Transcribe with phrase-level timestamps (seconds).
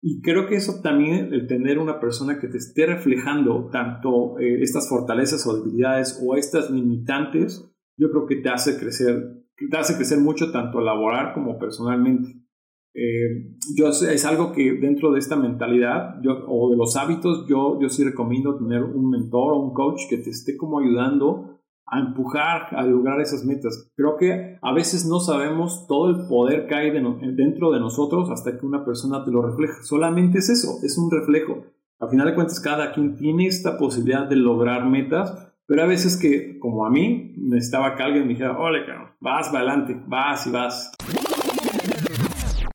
[0.00, 4.62] Y creo que eso también, el tener una persona que te esté reflejando tanto eh,
[4.62, 9.96] estas fortalezas o debilidades o estas limitantes, yo creo que te hace crecer, te hace
[9.96, 12.38] crecer mucho tanto laboral como personalmente.
[12.94, 17.78] Eh, yo es algo que dentro de esta mentalidad yo, o de los hábitos, yo,
[17.80, 21.57] yo sí recomiendo tener un mentor o un coach que te esté como ayudando
[21.90, 23.90] a empujar a lograr esas metas.
[23.96, 28.58] Creo que a veces no sabemos todo el poder que hay dentro de nosotros hasta
[28.58, 29.82] que una persona te lo refleja.
[29.82, 31.64] Solamente es eso, es un reflejo.
[32.00, 36.16] A final de cuentas, cada quien tiene esta posibilidad de lograr metas, pero a veces
[36.16, 38.80] que, como a mí, necesitaba que alguien me dijera, ole,
[39.20, 40.92] vas adelante, vas y vas.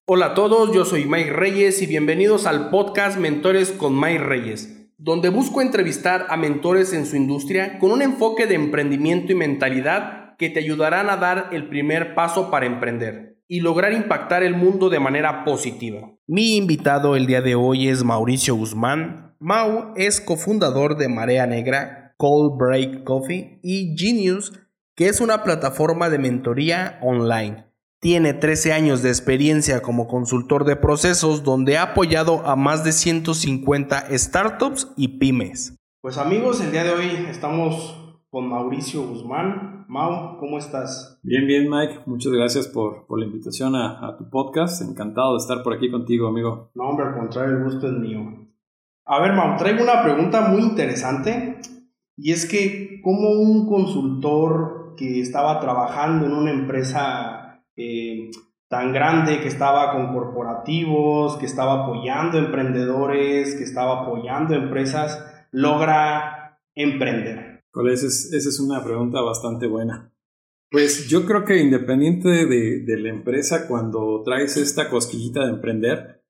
[0.06, 4.83] Hola a todos, yo soy Mike Reyes y bienvenidos al podcast Mentores con Mike Reyes
[4.98, 10.36] donde busco entrevistar a mentores en su industria con un enfoque de emprendimiento y mentalidad
[10.38, 14.90] que te ayudarán a dar el primer paso para emprender y lograr impactar el mundo
[14.90, 16.12] de manera positiva.
[16.28, 19.36] Mi invitado el día de hoy es Mauricio Guzmán.
[19.40, 24.54] Mau es cofundador de Marea Negra, Cold Break Coffee y Genius,
[24.96, 27.73] que es una plataforma de mentoría online
[28.04, 32.92] tiene 13 años de experiencia como consultor de procesos donde ha apoyado a más de
[32.92, 35.78] 150 startups y pymes.
[36.02, 39.86] Pues amigos, el día de hoy estamos con Mauricio Guzmán.
[39.88, 41.18] Mau, ¿cómo estás?
[41.24, 44.82] Bien, bien Mike, muchas gracias por, la invitación a, tu podcast.
[44.82, 46.72] Encantado de estar por aquí contigo, amigo.
[46.76, 48.20] No, hombre, al contrario, el gusto es mío.
[49.06, 51.58] A ver, Mau, traigo una pregunta muy interesante
[52.18, 57.43] y es que como un consultor que estaba trabajando en una empresa
[57.76, 58.32] eh,
[58.68, 66.60] tan grande que estaba con corporativos, que estaba apoyando emprendedores, que estaba apoyando empresas, logra
[66.74, 67.64] emprender?
[67.72, 70.12] Pues esa es, una pregunta bastante buena.
[70.70, 76.24] Pues yo creo que independiente de, la empresa, cuando traes esta cosquillita de emprender,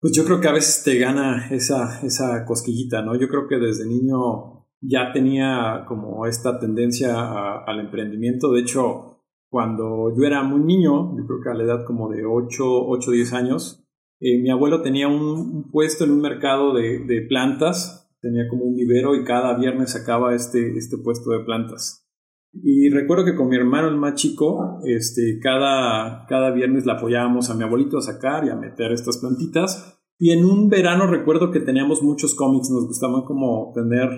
[0.00, 3.14] pues yo creo que a veces te gana esa, esa cosquillita, ¿no?
[3.14, 8.52] Yo creo que desde niño ya tenía como esta tendencia al emprendimiento.
[8.52, 9.11] De hecho,
[9.52, 12.96] cuando yo era muy niño, yo creo que a la edad como de 8, o
[12.96, 13.84] 10 años,
[14.18, 19.14] eh, mi abuelo tenía un, puesto en un mercado de, plantas, tenía como un vivero
[19.14, 22.08] y cada viernes sacaba este, este puesto de plantas.
[22.54, 27.50] Y recuerdo que con mi hermano el más chico, este, cada, cada viernes le apoyábamos
[27.50, 30.00] a mi abuelito a sacar y a meter estas plantitas.
[30.18, 34.08] Y en un verano recuerdo que teníamos muchos cómics, nos gustaban como tener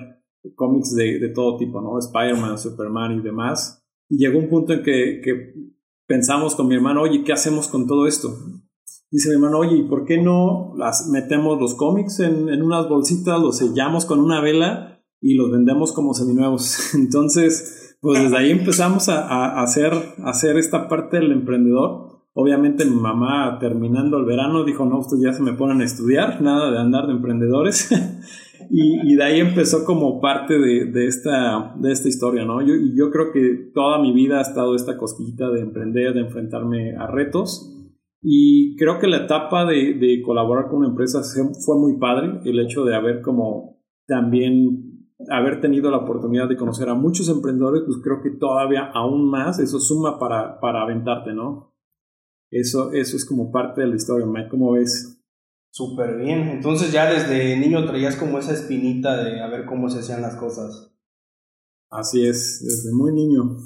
[0.54, 1.98] cómics de, de todo tipo, ¿no?
[1.98, 3.83] Spider-Man, Superman y demás.
[4.08, 5.54] Llegó un punto en que,
[6.06, 8.36] pensamos con mi hermano, oye, ¿qué hacemos con todo esto?
[9.10, 13.40] Dice mi hermano, oye, ¿y por qué no las metemos los cómics en, unas bolsitas,
[13.40, 16.94] los sellamos con una vela y los vendemos como seminuevos?
[16.94, 22.24] Entonces, pues desde ahí empezamos a, a, hacer, a hacer esta parte del emprendedor.
[22.34, 26.42] Obviamente mi mamá terminando el verano dijo, no, ustedes ya se me ponen a estudiar,
[26.42, 27.88] nada de andar de emprendedores.
[28.70, 32.60] y, de ahí empezó como parte de, esta, de esta historia, ¿no?
[32.62, 36.20] Yo, y yo creo que toda mi vida ha estado esta cosquillita de emprender, de
[36.20, 37.70] enfrentarme a retos.
[38.22, 41.20] Y creo que la etapa de, de colaborar con una empresa
[41.64, 44.94] fue muy padre, el hecho de haber como también
[45.30, 49.58] haber tenido la oportunidad de conocer a muchos emprendedores, pues creo que todavía aún más
[49.58, 51.74] eso suma para, para aventarte, ¿no?
[52.50, 55.13] Eso, eso es como parte de la historia, Mike, ¿cómo ves?
[55.74, 56.50] Súper bien.
[56.50, 60.36] Entonces ya desde niño traías como esa espinita de a ver cómo se hacían las
[60.36, 60.94] cosas.
[61.90, 63.56] Así es, desde muy niño.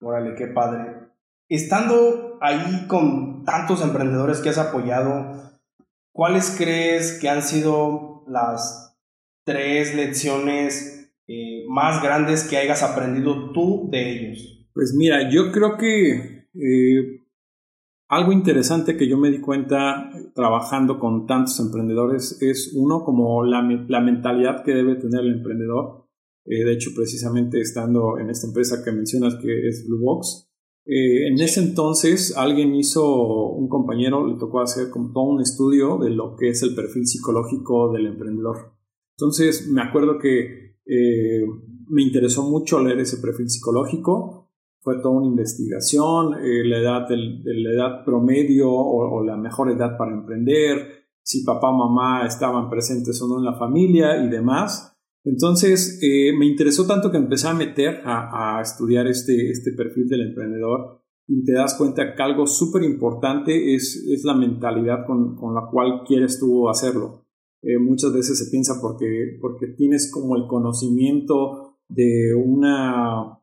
[0.00, 1.06] Órale, qué padre.
[1.48, 5.60] Estando ahí con tantos emprendedores que has apoyado,
[6.10, 8.98] ¿cuáles crees que han sido las
[9.44, 14.68] tres lecciones eh, más grandes que hayas aprendido tú de ellos?
[14.74, 17.19] Pues mira, yo creo que eh,
[18.10, 23.62] algo interesante que yo me di cuenta trabajando con tantos emprendedores es uno como la,
[23.62, 26.06] mentalidad que debe tener el emprendedor.
[26.44, 30.50] Eh, de hecho, precisamente estando en esta empresa que mencionas que es Bluebox,
[30.86, 35.96] eh, en ese entonces alguien hizo, un compañero le tocó hacer como todo un estudio
[35.98, 38.72] de lo que es el perfil psicológico del emprendedor.
[39.16, 41.46] Entonces me acuerdo que eh,
[41.88, 44.49] me interesó mucho leer ese perfil psicológico
[44.80, 50.12] fue toda una investigación, eh, la, edad la edad promedio o, la mejor edad para
[50.12, 54.96] emprender, si papá o mamá estaban presentes o no en la familia y demás.
[55.22, 60.08] Entonces eh, me interesó tanto que empecé a meter a, a, estudiar este, este perfil
[60.08, 65.36] del emprendedor y te das cuenta que algo súper importante es, es la mentalidad con,
[65.36, 67.26] con, la cual quieres tú hacerlo.
[67.62, 73.39] Eh, muchas veces se piensa porque, porque tienes como el conocimiento de una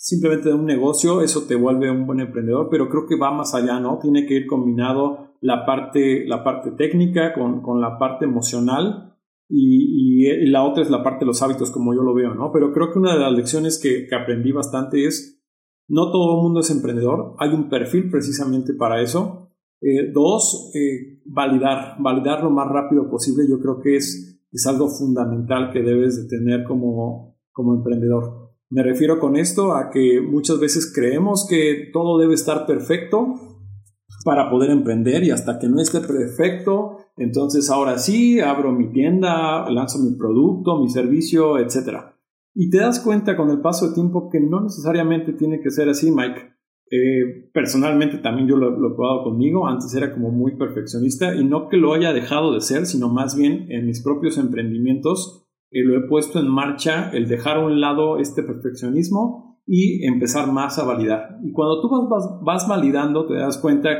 [0.00, 3.54] simplemente de un negocio, eso te vuelve un buen emprendedor, pero creo que va más
[3.54, 3.98] allá, ¿no?
[4.00, 9.16] Tiene que ir combinado la parte, la parte técnica con, con la parte emocional
[9.48, 12.52] y, la otra es la parte de los hábitos como yo lo veo, ¿no?
[12.52, 15.42] Pero creo que una de las lecciones que, que aprendí bastante es,
[15.88, 19.50] no todo el mundo es emprendedor, hay un perfil precisamente para eso.
[19.80, 24.88] Eh, dos, eh, validar, validar lo más rápido posible, yo creo que es, es algo
[24.88, 28.37] fundamental que debes de tener como, como emprendedor.
[28.70, 33.34] Me refiero con esto a que muchas veces creemos que todo debe estar perfecto
[34.24, 39.70] para poder emprender y hasta que no esté perfecto, entonces ahora sí, abro mi tienda,
[39.70, 42.14] lanzo mi producto, mi servicio, etc.
[42.54, 45.88] Y te das cuenta con el paso del tiempo que no necesariamente tiene que ser
[45.88, 46.52] así, Mike.
[46.90, 51.44] Eh, personalmente también yo lo, lo, he probado conmigo, antes era como muy perfeccionista y
[51.44, 55.98] no que lo haya dejado de ser, sino más bien en mis propios emprendimientos lo
[55.98, 60.84] he puesto en marcha el dejar a un lado este perfeccionismo y empezar más a
[60.84, 61.38] validar.
[61.42, 63.90] Y cuando tú vas, vas, validando te das cuenta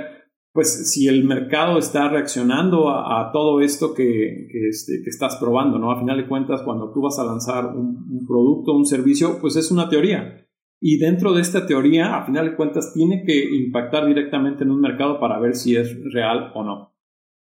[0.53, 5.93] pues si el mercado está reaccionando a, todo esto que, este, que, estás probando, ¿no?
[5.93, 9.55] A final de cuentas, cuando tú vas a lanzar un, un producto, un servicio, pues
[9.55, 10.49] es una teoría.
[10.81, 14.81] Y dentro de esta teoría, a final de cuentas, tiene que impactar directamente en un
[14.81, 16.93] mercado para ver si es real o no.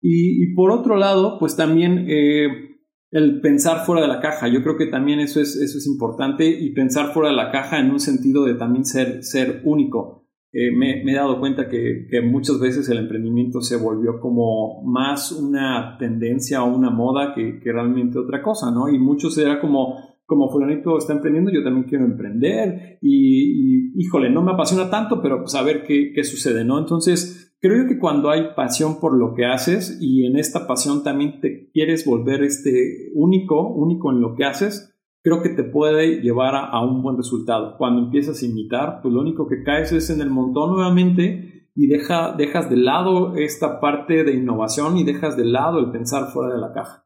[0.02, 2.77] Y, y por otro lado, pues también eh,
[3.12, 4.48] el pensar fuera de la caja.
[4.48, 7.80] Yo creo que también eso es, eso es importante y pensar fuera de la caja
[7.80, 10.26] en un sentido de también ser, ser único.
[10.54, 15.32] Eh, me, he dado cuenta que, que, muchas veces el emprendimiento se volvió como más
[15.32, 18.88] una tendencia o una moda que, que realmente otra cosa, ¿no?
[18.90, 19.96] Y muchos era como,
[20.26, 25.22] como fulanito está emprendiendo, yo también quiero emprender y, y, híjole, no me apasiona tanto,
[25.22, 26.80] pero pues a ver qué, qué sucede, ¿no?
[26.80, 31.40] Entonces, creo que cuando hay pasión por lo que haces y en esta pasión también
[31.42, 34.94] te quieres volver este único, único en lo que haces,
[35.24, 37.76] creo que te puede llevar a, un buen resultado.
[37.78, 41.88] Cuando empiezas a imitar, pues lo único que caes es en el montón nuevamente y
[41.88, 46.54] deja, dejas de lado esta parte de innovación y dejas de lado el pensar fuera
[46.54, 47.06] de la caja.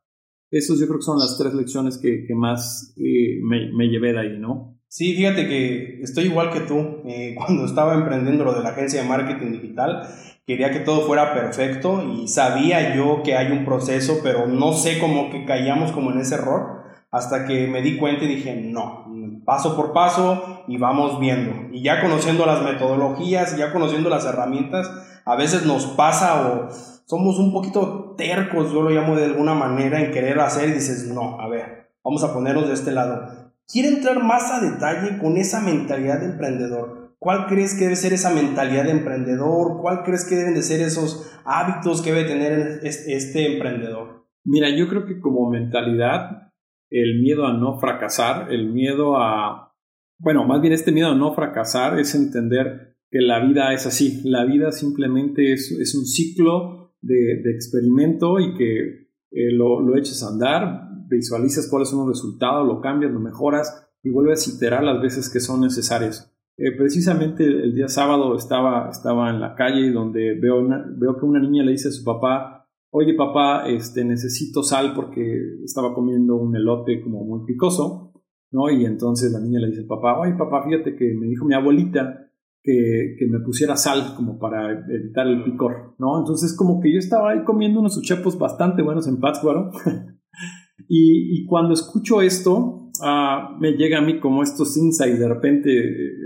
[0.51, 4.39] Esos yo creo que son las tres lecciones que, más eh, me, llevé de ahí,
[4.39, 4.81] ¿no?
[4.92, 7.02] Sí, fíjate que estoy igual que tú.
[7.06, 10.06] Eh, cuando estaba emprendiendo lo de la agencia de marketing digital,
[10.46, 15.00] quería que todo fuera perfecto y sabía yo que hay un proceso, pero no sé
[15.00, 19.06] cómo que caíamos como en ese error hasta que me di cuenta y dije, no,
[19.46, 21.74] paso por paso y vamos viendo.
[21.74, 24.92] Y ya conociendo las metodologías, ya conociendo las herramientas,
[25.24, 26.70] a veces nos pasa o
[27.06, 31.08] somos un poquito tercos, yo lo llamo de alguna manera, en querer hacer y dices,
[31.08, 33.41] no, a ver, vamos a ponernos de este lado.
[33.71, 37.15] Quiero entrar más a detalle con esa mentalidad de emprendedor.
[37.19, 39.79] ¿Cuál crees que debe ser esa mentalidad de emprendedor?
[39.79, 44.25] ¿Cuál crees que deben de ser esos hábitos que debe tener este emprendedor?
[44.44, 46.51] Mira, yo creo que como mentalidad
[46.89, 49.73] el miedo a no fracasar, el miedo a,
[50.19, 54.21] bueno, más bien este miedo a no fracasar es entender que la vida es así,
[54.23, 60.89] la vida simplemente es, un ciclo de, experimento y que eh, lo, eches a andar,
[61.16, 65.30] visualizas cuáles son los resultados, lo cambias, lo mejoras y vuelves a iterar las veces
[65.31, 66.34] que son necesarias.
[66.58, 70.68] Eh, precisamente el día sábado estaba, estaba en la calle donde veo,
[70.98, 75.40] veo que una niña le dice a su papá, oye papá, este, necesito sal porque
[75.63, 78.14] estaba comiendo un elote como muy picoso,
[78.52, 78.69] ¿no?
[78.69, 81.56] Y entonces la niña le dice al papá, oye papá, fíjate que me dijo mi
[81.56, 82.28] abuelita
[82.62, 86.19] que, que, me pusiera sal como para evitar el picor, ¿no?
[86.19, 89.72] Entonces como que yo estaba ahí comiendo unos uchepos bastante buenos en Pátzcuaro
[90.94, 95.69] y, y, cuando escucho esto, uh, me llega a mí como estos insights de repente,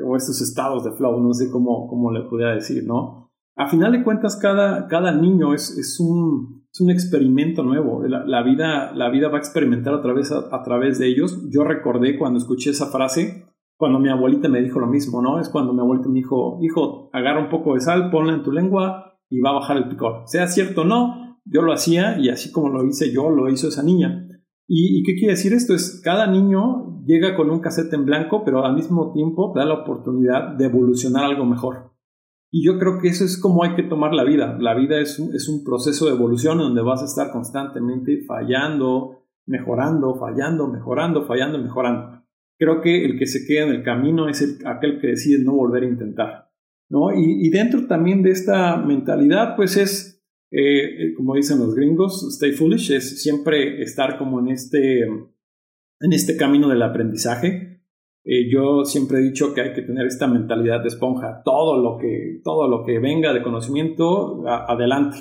[0.06, 3.26] o estos estados de flow, no sé cómo, cómo le pudiera decir, ¿no?
[3.58, 8.04] a final de cuentas, cada, cada niño es, es, un, es un experimento nuevo.
[8.06, 11.42] La, la, vida, la vida va a experimentar a través, a, través de ellos.
[11.50, 13.46] Yo recordé cuando escuché esa frase,
[13.78, 15.40] cuando mi abuelita me dijo lo mismo, ¿no?
[15.40, 18.52] Es cuando mi abuelita me dijo, hijo, agarra un poco de sal, ponla en tu
[18.52, 20.24] lengua y va a bajar el picor.
[20.26, 23.70] Sea cierto o no, yo lo hacía y así como lo hice yo, lo hizo
[23.70, 24.28] esa niña.
[24.68, 25.74] ¿Y, ¿Y, qué quiere decir esto?
[25.74, 29.76] Es cada niño llega con un casete en blanco, pero al mismo tiempo da la
[29.76, 31.92] oportunidad de evolucionar algo mejor.
[32.52, 34.58] Y yo creo que eso es como hay que tomar la vida.
[34.60, 39.26] La vida es un, es un proceso de evolución donde vas a estar constantemente fallando,
[39.46, 42.24] mejorando, fallando, mejorando, fallando, mejorando.
[42.58, 45.54] Creo que el que se queda en el camino es el, aquel que decide no
[45.54, 46.50] volver a intentar.
[46.90, 47.12] ¿no?
[47.14, 50.15] Y dentro también de esta mentalidad, pues es,
[50.52, 56.38] eh, como dicen los gringos, stay foolish, es siempre estar como en este, en este
[56.38, 57.76] camino del aprendizaje
[58.28, 61.44] eh, yo siempre he dicho que hay que tener esta mentalidad de esponja.
[61.46, 65.18] Todo lo que, todo lo que venga de conocimiento, adelante.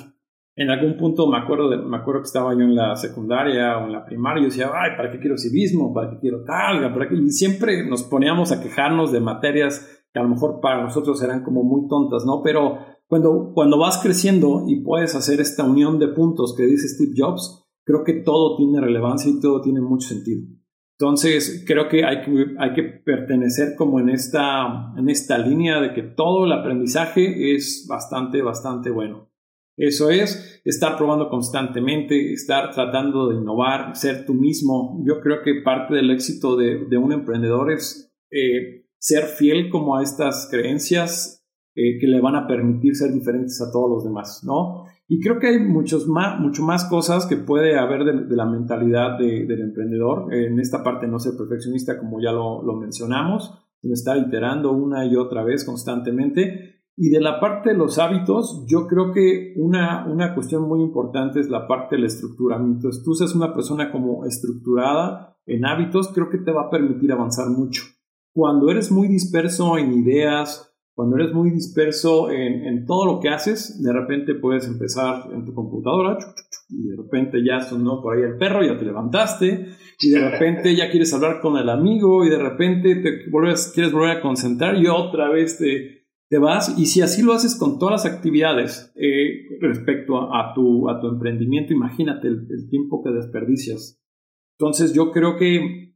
[0.55, 3.85] En algún punto me acuerdo, de, me acuerdo que estaba yo en la secundaria o
[3.85, 5.93] en la primaria y decía, ay, ¿para qué quiero civismo?
[5.93, 6.91] ¿Para qué quiero tal?
[6.93, 7.15] ¿Para qué?
[7.15, 11.43] Y siempre nos poníamos a quejarnos de materias que a lo mejor para nosotros eran
[11.43, 12.41] como muy tontas, ¿no?
[12.41, 17.13] Pero cuando, cuando vas creciendo y puedes hacer esta unión de puntos que dice Steve
[17.15, 20.43] Jobs, creo que todo tiene relevancia y todo tiene mucho sentido.
[20.97, 25.93] Entonces, creo que hay que, hay que pertenecer como en esta, en esta línea de
[25.93, 29.29] que todo el aprendizaje es bastante, bastante bueno.
[29.77, 35.03] Eso es estar probando constantemente, estar tratando de innovar, ser tú mismo.
[35.05, 39.97] Yo creo que parte del éxito de, de un emprendedor es eh, ser fiel como
[39.97, 41.44] a estas creencias
[41.75, 44.85] eh, que le van a permitir ser diferentes a todos los demás, ¿no?
[45.07, 49.17] Y creo que hay muchos más, mucho más cosas que puede haber de, la mentalidad
[49.19, 50.33] del emprendedor.
[50.33, 55.15] En esta parte no ser perfeccionista, como ya lo, mencionamos, sino estar iterando una y
[55.15, 56.81] otra vez constantemente.
[56.97, 61.39] Y de la parte de los hábitos, yo creo que una, una cuestión muy importante
[61.39, 62.91] es la parte del estructuramiento.
[62.91, 67.11] Si tú seas una persona como estructurada en hábitos, creo que te va a permitir
[67.11, 67.83] avanzar mucho.
[68.33, 73.83] Cuando eres muy disperso en ideas, cuando eres muy disperso en, todo lo que haces,
[73.83, 76.17] de repente puedes empezar en tu computadora
[76.69, 79.67] y de repente ya sonó por ahí el perro, ya te levantaste
[79.99, 83.91] y de repente ya quieres hablar con el amigo y de repente te vuelves, quieres
[83.91, 86.73] volver a concentrar y otra vez te, te vas.
[86.79, 91.09] Y si así lo haces con todas las actividades eh, respecto a, tu, a tu
[91.09, 94.01] emprendimiento, imagínate el tiempo que desperdicias.
[94.57, 95.94] Entonces yo creo que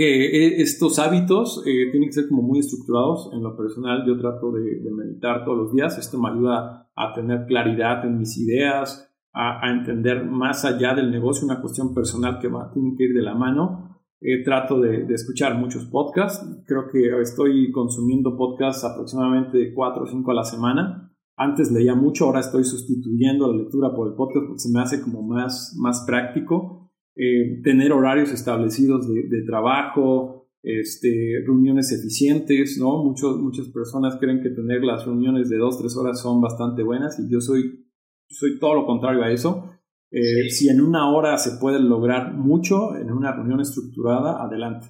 [0.00, 3.28] que e, estos hábitos eh, tienen que ser como muy estructurados.
[3.34, 5.98] En lo personal yo trato de, meditar todos los días.
[5.98, 11.44] Esto me ayuda a tener claridad en mis ideas, a, entender más allá del negocio
[11.44, 14.00] una cuestión personal que va, tiene que ir de la mano.
[14.22, 16.48] Eh, trato de, escuchar muchos podcasts.
[16.66, 21.12] Creo que estoy consumiendo podcasts aproximadamente 4 o 5 a la semana.
[21.36, 25.02] Antes leía mucho, ahora estoy sustituyendo la lectura por el podcast porque se me hace
[25.02, 26.79] como más, más práctico.
[27.16, 33.02] Eh, tener horarios establecidos de, trabajo, este, reuniones eficientes, ¿no?
[33.04, 37.30] muchas personas creen que tener las reuniones de dos, tres horas son bastante buenas y
[37.30, 37.86] yo soy,
[38.28, 39.70] soy todo lo contrario a eso.
[40.12, 44.88] Eh, si en una hora se puede lograr mucho en una reunión estructurada, adelante.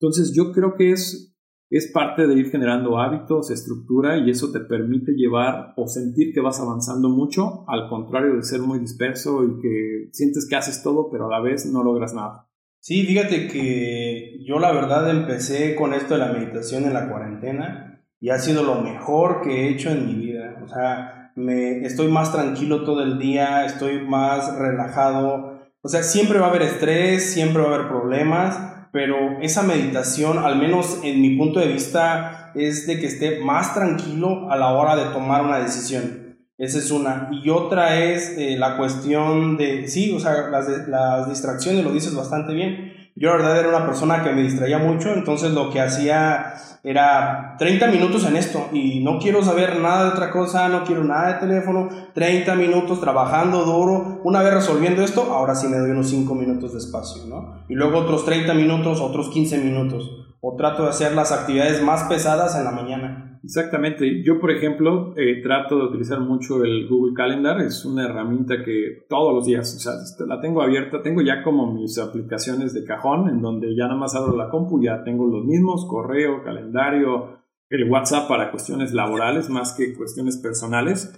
[0.00, 1.35] Entonces yo creo que es
[1.70, 6.40] es parte de ir generando hábitos, estructura y eso te permite llevar o sentir que
[6.40, 11.10] vas avanzando mucho, al contrario de ser muy disperso y que sientes que haces todo
[11.10, 12.48] pero a la vez no logras nada.
[12.78, 18.04] Sí, fíjate que yo la verdad empecé con esto de la meditación en la cuarentena
[18.20, 20.60] y ha sido lo mejor que he hecho en mi vida.
[20.64, 25.60] O sea, me estoy más tranquilo todo el día, estoy más relajado.
[25.82, 30.38] O sea, siempre va a haber estrés, siempre va a haber problemas, pero esa meditación,
[30.38, 34.72] al menos en mi punto de vista, es de que esté más tranquilo a la
[34.72, 36.38] hora de tomar una decisión.
[36.56, 37.28] Esa es una.
[37.30, 42.14] Y otra es eh, la cuestión de, sí, o sea, las, las distracciones, lo dices
[42.14, 42.85] bastante bien.
[43.18, 47.56] Yo la verdad era una persona que me distraía mucho, entonces lo que hacía era
[47.58, 51.32] 30 minutos en esto y no quiero saber nada de otra cosa, no quiero nada
[51.32, 56.10] de teléfono, 30 minutos trabajando duro, una vez resolviendo esto, ahora sí me doy unos
[56.10, 57.64] 5 minutos de espacio, ¿no?
[57.70, 60.10] Y luego otros 30 minutos, otros 15 minutos,
[60.42, 63.15] o trato de hacer las actividades más pesadas en la mañana.
[63.46, 64.24] Exactamente.
[64.24, 67.60] Yo, por ejemplo, eh, trato de utilizar mucho el Google Calendar.
[67.60, 69.92] Es una herramienta que todos los días, o sea,
[70.26, 71.00] la tengo abierta.
[71.00, 74.82] Tengo ya como mis aplicaciones de cajón, en donde ya nada más abro la compu,
[74.82, 77.38] ya tengo los mismos, correo, calendario,
[77.70, 81.16] el WhatsApp para cuestiones laborales más que cuestiones personales.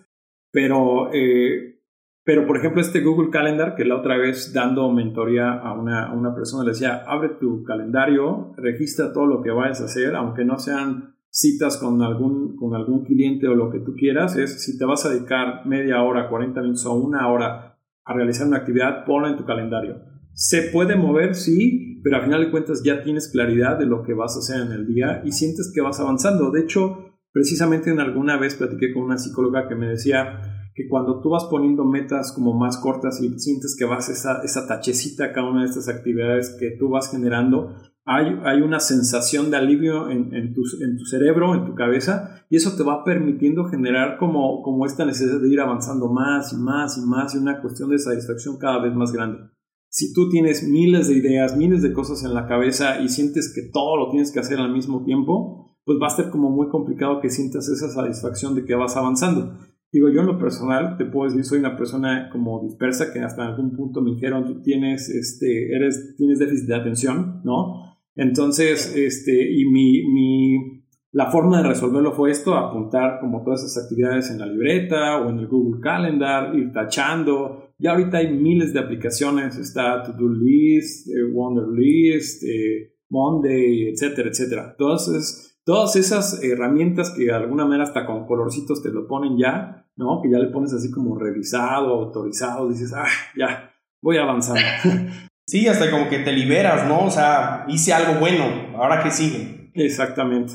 [0.52, 1.80] Pero, eh,
[2.24, 6.12] pero por ejemplo, este Google Calendar, que la otra vez dando mentoría a una, a
[6.12, 10.44] una persona le decía, abre tu calendario, registra todo lo que vayas a hacer, aunque
[10.44, 14.78] no sean citas con algún, con algún cliente o lo que tú quieras, es si
[14.78, 19.04] te vas a dedicar media hora, 40 minutos o una hora a realizar una actividad,
[19.04, 19.96] ponla en tu calendario.
[20.32, 24.14] Se puede mover, sí, pero al final de cuentas ya tienes claridad de lo que
[24.14, 26.50] vas a hacer en el día y sientes que vas avanzando.
[26.50, 30.40] De hecho, precisamente en alguna vez platiqué con una psicóloga que me decía
[30.74, 34.66] que cuando tú vas poniendo metas como más cortas y sientes que vas esa, esa
[34.68, 37.74] tachecita a cada una de estas actividades que tú vas generando,
[38.10, 40.64] hay, una sensación de alivio en, tu,
[41.04, 45.60] cerebro, en tu cabeza, y eso te va permitiendo generar como, esta necesidad de ir
[45.60, 49.50] avanzando más y más y más y una cuestión de satisfacción cada vez más grande.
[49.90, 53.70] Si tú tienes miles de ideas, miles de cosas en la cabeza y sientes que
[53.70, 57.20] todo lo tienes que hacer al mismo tiempo, pues va a ser como muy complicado
[57.20, 59.58] que sientas esa satisfacción de que vas avanzando.
[59.92, 63.46] Digo, yo en lo personal te puedo decir, soy una persona como dispersa que hasta
[63.46, 67.87] algún punto me dijeron, tú tienes, este, eres, tienes déficit de atención, ¿no?
[68.18, 70.82] Entonces, este, y mi, mi,
[71.12, 75.30] la forma de resolverlo fue esto, apuntar como todas esas actividades en la libreta o
[75.30, 77.70] en el Google Calendar, ir tachando.
[77.78, 84.30] Ya ahorita hay miles de aplicaciones, está To-Do List, eh, Wonder List, eh, Monday, etcétera,
[84.30, 84.68] etcétera.
[84.72, 89.86] Entonces, todas esas herramientas que de alguna manera hasta con colorcitos te lo ponen ya,
[89.94, 90.20] ¿no?
[90.20, 93.06] Que ya le pones así como revisado, autorizado, dices, ah,
[93.36, 93.70] ya,
[94.02, 94.60] voy avanzando.
[95.48, 97.06] Sí, hasta como que te liberas, ¿no?
[97.06, 98.44] O sea, hice algo bueno,
[98.76, 99.70] ahora que sigue.
[99.72, 100.52] Exactamente.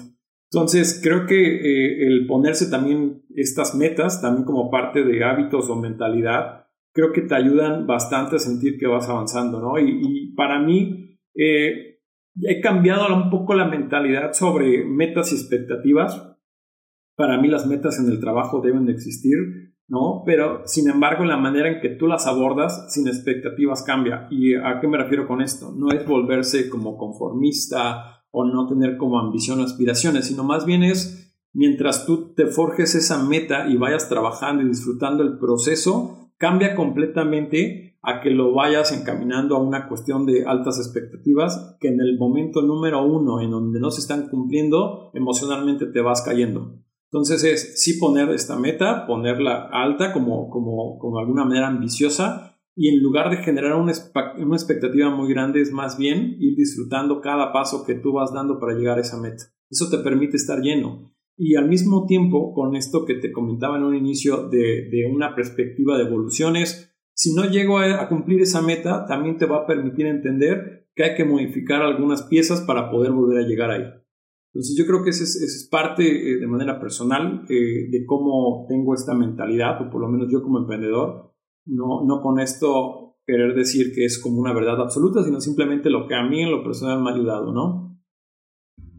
[0.51, 5.75] Entonces, creo que eh, el ponerse también estas metas, también como parte de hábitos o
[5.75, 9.79] mentalidad, creo que te ayudan bastante a sentir que vas avanzando, ¿no?
[9.79, 11.97] Y, para mí, eh,
[12.43, 16.37] he cambiado un poco la mentalidad sobre metas y expectativas.
[17.15, 20.23] Para mí las metas en el trabajo deben de existir, ¿no?
[20.25, 24.27] Pero, sin embargo, la manera en que tú las abordas sin expectativas cambia.
[24.29, 25.73] ¿Y a qué me refiero con esto?
[25.75, 30.83] No es volverse como conformista o no tener como ambición o aspiraciones, sino más bien
[30.83, 31.23] es
[31.53, 37.97] mientras tú te forjes esa meta y vayas trabajando y disfrutando el proceso, cambia completamente
[38.01, 42.61] a que lo vayas encaminando a una cuestión de altas expectativas que en el momento
[42.61, 46.82] número uno en donde no se están cumpliendo, emocionalmente te vas cayendo.
[47.13, 52.89] Entonces es sí poner esta meta, ponerla alta como, como, como alguna manera ambiciosa y
[52.89, 53.93] en lugar de generar una,
[54.39, 58.59] una expectativa muy grande es más bien ir disfrutando cada paso que tú vas dando
[58.59, 59.43] para llegar a esa meta.
[59.69, 61.13] Eso te permite estar lleno.
[61.37, 65.35] Y al mismo tiempo, con esto que te comentaba en un inicio de, de una
[65.35, 70.07] perspectiva de evoluciones, si no llego a, cumplir esa meta, también te va a permitir
[70.07, 73.83] entender que hay que modificar algunas piezas para poder volver a llegar ahí.
[74.53, 78.93] Entonces yo creo que esa es, parte eh, de manera personal eh, de cómo tengo
[78.93, 81.33] esta mentalidad, o por lo menos yo como emprendedor,
[81.65, 86.07] no, no con esto querer decir que es como una verdad absoluta, sino simplemente lo
[86.07, 87.99] que a mí en lo personal me ha ayudado, ¿no?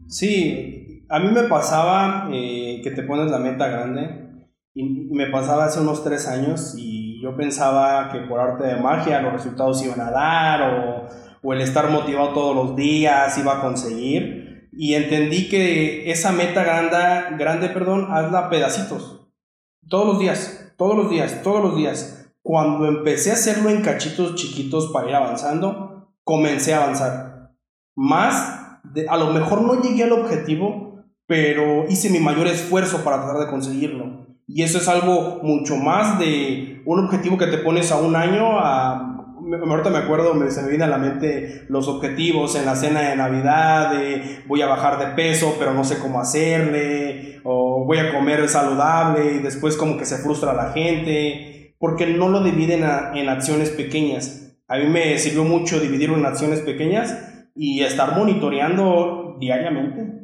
[0.07, 5.65] Sí, a mí me pasaba eh, que te pones la meta grande y me pasaba
[5.65, 10.01] hace unos tres años y yo pensaba que por arte de magia los resultados iban
[10.01, 11.07] a dar o,
[11.41, 14.44] o el estar motivado todos los días iba a conseguir
[14.77, 19.27] y entendí que esa meta grande, perdón, hazla pedacitos.
[19.87, 22.31] Todos los días, todos los días, todos los días.
[22.41, 27.53] Cuando empecé a hacerlo en cachitos chiquitos para ir avanzando, comencé a avanzar.
[27.95, 33.23] Más, de, a lo mejor no llegué al objetivo, pero hice mi mayor esfuerzo para
[33.23, 34.25] tratar de conseguirlo.
[34.47, 38.59] Y eso es algo mucho más de un objetivo que te pones a un año
[38.59, 42.75] a ahorita me acuerdo, me, se me viene a la mente los objetivos en la
[42.75, 43.93] cena de Navidad,
[44.47, 49.35] voy a bajar de peso, pero no sé cómo hacerle, o voy a comer saludable,
[49.35, 54.57] y después como que se frustra la gente, porque no lo dividen en acciones pequeñas.
[54.67, 60.15] A mí me sirvió mucho dividirlo en acciones pequeñas y estar monitoreando diariamente.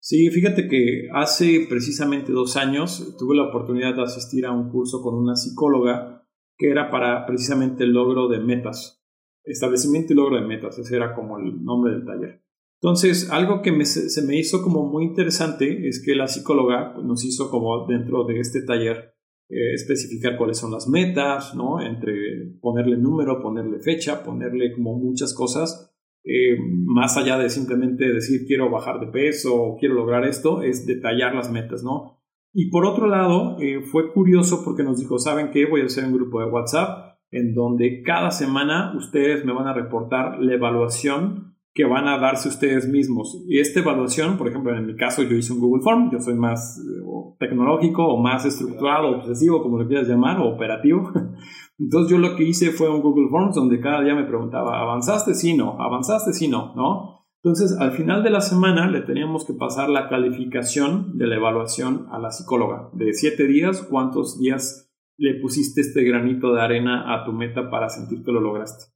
[0.00, 5.00] Sí, fíjate que hace precisamente dos años tuve la oportunidad de asistir a un curso
[5.00, 6.13] con una psicóloga
[6.56, 9.02] que era para precisamente el logro de metas.
[9.44, 12.42] Establecimiento y logro de metas, ese era como el nombre del taller.
[12.80, 17.50] Entonces, algo que se me hizo como muy interesante es que la psicóloga nos hizo
[17.50, 19.14] como dentro de este taller
[19.48, 21.80] eh, especificar cuáles son las metas, ¿no?
[21.80, 22.12] Entre
[22.60, 28.70] ponerle número, ponerle fecha, ponerle como muchas cosas, eh, más allá de simplemente decir quiero
[28.70, 32.23] bajar de peso o quiero lograr esto, es detallar las metas, ¿no?
[32.56, 35.66] Y por otro lado, eh, fue curioso porque nos dijo, ¿saben qué?
[35.66, 39.74] Voy a hacer un grupo de WhatsApp en donde cada semana ustedes me van a
[39.74, 43.44] reportar la evaluación que van a darse ustedes mismos.
[43.48, 46.34] Y esta evaluación, por ejemplo, en mi caso yo hice un Google Form, yo soy
[46.34, 47.02] más eh,
[47.40, 51.10] tecnológico o más estructurado, obsesivo, como lo quieras llamar, o operativo.
[51.80, 55.34] Entonces yo lo que hice fue un Google Forms donde cada día me preguntaba, ¿avanzaste?
[55.34, 56.32] Sí, no, ¿avanzaste?
[56.32, 57.23] Sí, no, ¿no?
[57.44, 62.06] Entonces, al final de la semana le teníamos que pasar la calificación de la evaluación
[62.10, 62.88] a la psicóloga.
[62.94, 67.90] De siete días, ¿cuántos días le pusiste este granito de arena a tu meta para
[67.90, 68.86] sentir que lo lograste?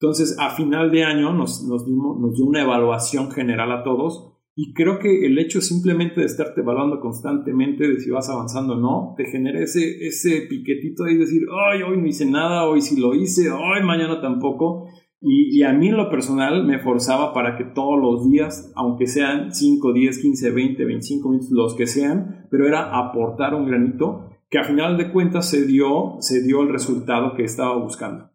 [0.00, 4.74] Entonces, a final de año nos, nos, nos dio una evaluación general a todos y
[4.74, 9.14] creo que el hecho simplemente de estarte evaluando constantemente de si vas avanzando o no,
[9.16, 13.14] te genera ese, ese piquetito de decir, ay, hoy no hice nada, hoy sí lo
[13.14, 14.88] hice, ay, mañana tampoco.
[15.24, 19.54] Y, a mí en lo personal me forzaba para que todos los días, aunque sean
[19.54, 24.58] 5, 10, 15, 20, 25 minutos, los que sean, pero era aportar un granito que
[24.58, 28.30] a final de cuentas se dio, se dio el resultado que estaba buscando.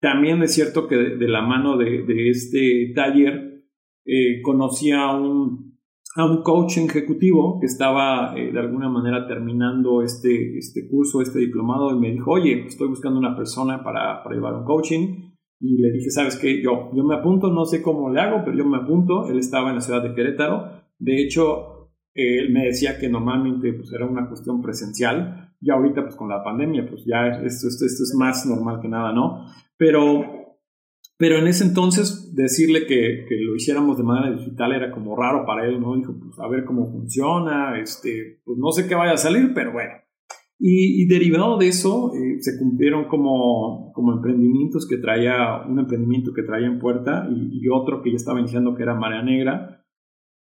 [0.00, 3.66] También es cierto que de, la mano de, este taller
[4.06, 5.78] eh, conocí a un,
[6.16, 11.40] a un coach ejecutivo que estaba eh, de alguna manera terminando este, este curso, este
[11.40, 15.31] diplomado, y me dijo, oye, estoy buscando una persona para, para llevar un coaching
[15.64, 16.60] y le dije, ¿sabes qué?
[16.60, 19.28] Yo, yo me apunto, no sé cómo le hago, pero yo me apunto.
[19.28, 20.82] Él estaba en la ciudad de Querétaro.
[20.98, 25.54] De hecho, él me decía que normalmente pues, era una cuestión presencial.
[25.60, 28.88] Y ahorita, pues con la pandemia, pues ya esto, esto, esto es más normal que
[28.88, 29.46] nada, ¿no?
[29.76, 30.58] Pero
[31.16, 35.46] Pero en ese entonces decirle que, que, lo hiciéramos de manera digital era como raro
[35.46, 35.94] para él, ¿no?
[35.94, 39.72] Dijo, pues a ver cómo funciona, este, pues no sé qué vaya a salir, pero
[39.72, 39.92] bueno.
[40.64, 46.44] Y, derivado de eso, eh, se cumplieron como, como emprendimientos que traía, un emprendimiento que
[46.44, 49.84] traía en puerta y, otro que ya estaba iniciando que era Marea Negra.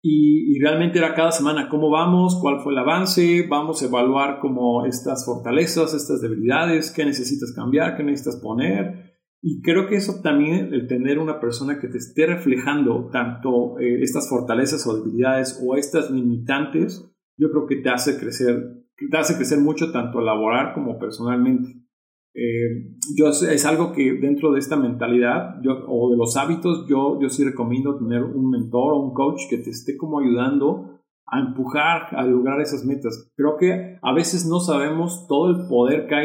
[0.01, 4.39] Y, y, realmente era cada semana cómo vamos, cuál fue el avance, vamos a evaluar
[4.39, 9.19] como estas fortalezas, estas debilidades, qué necesitas cambiar, qué necesitas poner.
[9.39, 14.01] Y creo que eso también, el tener una persona que te esté reflejando tanto eh,
[14.01, 19.35] estas fortalezas o debilidades o estas limitantes, yo creo que te hace crecer, te hace
[19.35, 21.87] crecer mucho tanto laboral como personalmente.
[22.33, 25.55] Eh, yo, es algo que dentro de esta mentalidad
[25.87, 29.57] o de los hábitos, yo, yo sí recomiendo tener un mentor o un coach que
[29.57, 30.97] te esté como ayudando
[31.29, 33.31] a empujar a lograr esas metas.
[33.35, 36.15] Creo que a veces no sabemos todo el poder que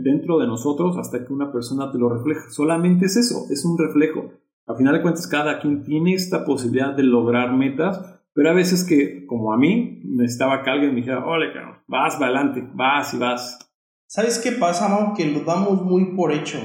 [0.00, 2.50] dentro de nosotros hasta que una persona te lo refleja.
[2.50, 4.32] Solamente es eso, es un reflejo.
[4.66, 8.84] A final de cuentas, cada quien tiene esta posibilidad de lograr metas, pero a veces
[8.84, 11.46] que, como a mí, necesitaba que alguien me dijera, ole,
[11.86, 13.58] vas para adelante, vas y vas.
[14.06, 15.14] ¿Sabes qué pasa, Mau?
[15.14, 16.58] Que lo damos muy por hecho,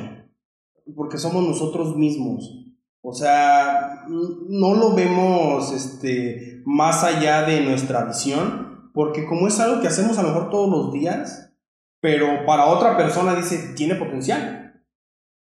[0.95, 2.65] porque somos nosotros mismos.
[3.01, 9.79] O sea, no lo vemos este, más allá de nuestra visión, porque como es algo
[9.79, 11.53] que hacemos a lo mejor todos los días,
[12.01, 14.83] pero para otra persona dice, tiene potencial.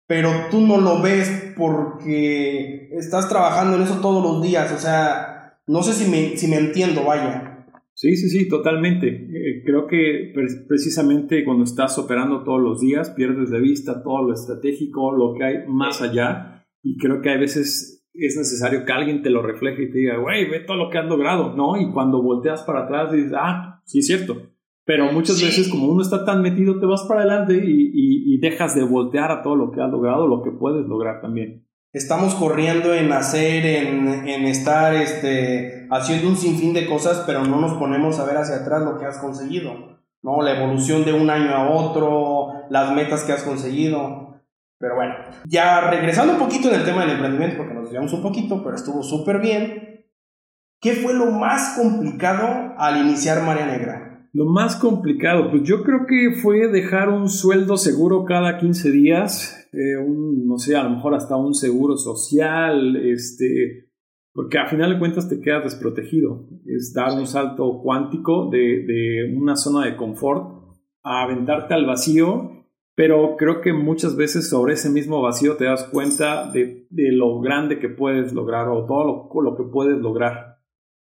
[0.07, 4.71] Pero tú no lo ves porque estás trabajando en eso todos los días.
[4.71, 5.36] O sea,
[5.67, 7.65] no sé si me, si me entiendo, vaya.
[7.93, 9.07] Sí, sí, sí, totalmente.
[9.07, 10.31] Eh, creo que
[10.67, 15.43] precisamente cuando estás operando todos los días, pierdes de vista todo lo estratégico, lo que
[15.43, 19.83] hay más allá y creo que a veces es necesario que alguien te lo refleje
[19.83, 21.79] y te diga, güey, ve todo lo que has logrado, ¿no?
[21.79, 24.53] Y cuando volteas para atrás dices, ah, sí es cierto.
[24.85, 28.73] Pero muchas veces como uno está tan metido, te vas para adelante y, y, dejas
[28.73, 31.66] de voltear a todo lo que has logrado, lo que puedes lograr también.
[31.93, 37.59] Estamos corriendo en hacer, en, en estar este, haciendo un sinfín de cosas, pero no
[37.61, 40.41] nos ponemos a ver hacia atrás lo que has conseguido, ¿no?
[40.41, 44.41] La evolución de un año a otro, las metas que has conseguido.
[44.79, 48.21] Pero bueno, ya regresando un poquito en el tema del emprendimiento, porque nos desviamos un
[48.21, 50.05] poquito, pero estuvo súper bien.
[50.79, 54.27] ¿Qué fue lo más complicado al iniciar María Negra?
[54.33, 59.66] Lo más complicado, pues yo creo que fue dejar un sueldo seguro cada 15 días,
[59.71, 63.89] eh, un, no sé, a lo mejor hasta un seguro social, este,
[64.33, 66.47] porque a final de cuentas te quedas desprotegido.
[66.65, 72.57] Es dar un salto cuántico de, de una zona de confort a aventarte al vacío
[72.97, 77.77] pero creo que muchas veces sobre ese mismo vacío te das cuenta de, lo grande
[77.77, 80.57] que puedes lograr o todo lo, que puedes lograr.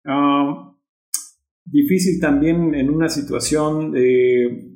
[0.04, 0.76] Ah,
[1.64, 4.73] difícil también en una situación de,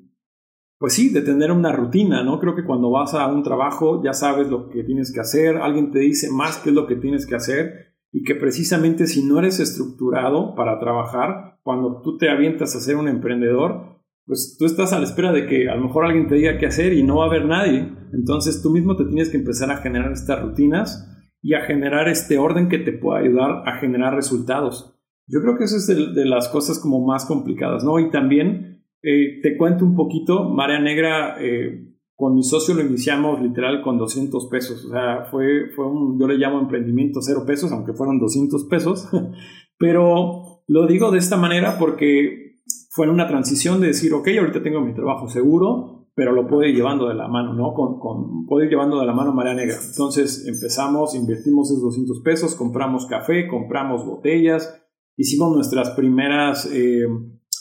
[0.79, 2.39] pues sí, de tener una rutina, ¿no?
[2.39, 5.91] Creo que cuando vas a un trabajo ya sabes lo que tienes que hacer, alguien
[5.91, 9.39] te dice más qué es lo que tienes que hacer y que precisamente si no
[9.39, 14.93] eres estructurado para trabajar, cuando tú te avientas a ser un emprendedor, pues tú estás
[14.93, 17.17] a la espera de que a lo mejor alguien te diga qué hacer y no
[17.17, 17.91] va a haber nadie.
[18.13, 21.07] Entonces tú mismo te tienes que empezar a generar estas rutinas
[21.41, 24.93] y a generar este orden que te pueda ayudar a generar resultados.
[25.27, 27.99] Yo creo que eso es de, las cosas como más complicadas, ¿no?
[27.99, 28.76] Y también
[29.09, 33.97] eh, te cuento un poquito, Marea Negra, eh, con mi socio lo iniciamos literal con
[33.97, 38.19] 200 pesos, o sea, fue, fue un, yo le llamo emprendimiento cero pesos, aunque fueron
[38.19, 39.07] 200 pesos,
[39.77, 42.57] pero lo digo de esta manera porque
[42.89, 46.75] fue una transición de decir, ok, ahorita tengo mi trabajo seguro, pero lo puedo ir
[46.75, 47.73] llevando de la mano, ¿no?
[47.73, 49.77] Con, con, puedo ir llevando de la mano Marea Negra.
[49.87, 54.83] Entonces empezamos, invertimos esos 200 pesos, compramos café, compramos botellas,
[55.15, 57.05] hicimos nuestras primeras, eh,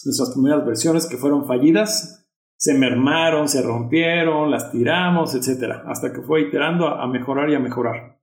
[0.06, 6.22] nuestras primeras versiones que fueron fallidas, se mermaron, se rompieron, las tiramos, etcétera, hasta que
[6.22, 8.18] fue iterando a, mejorar y a mejorar.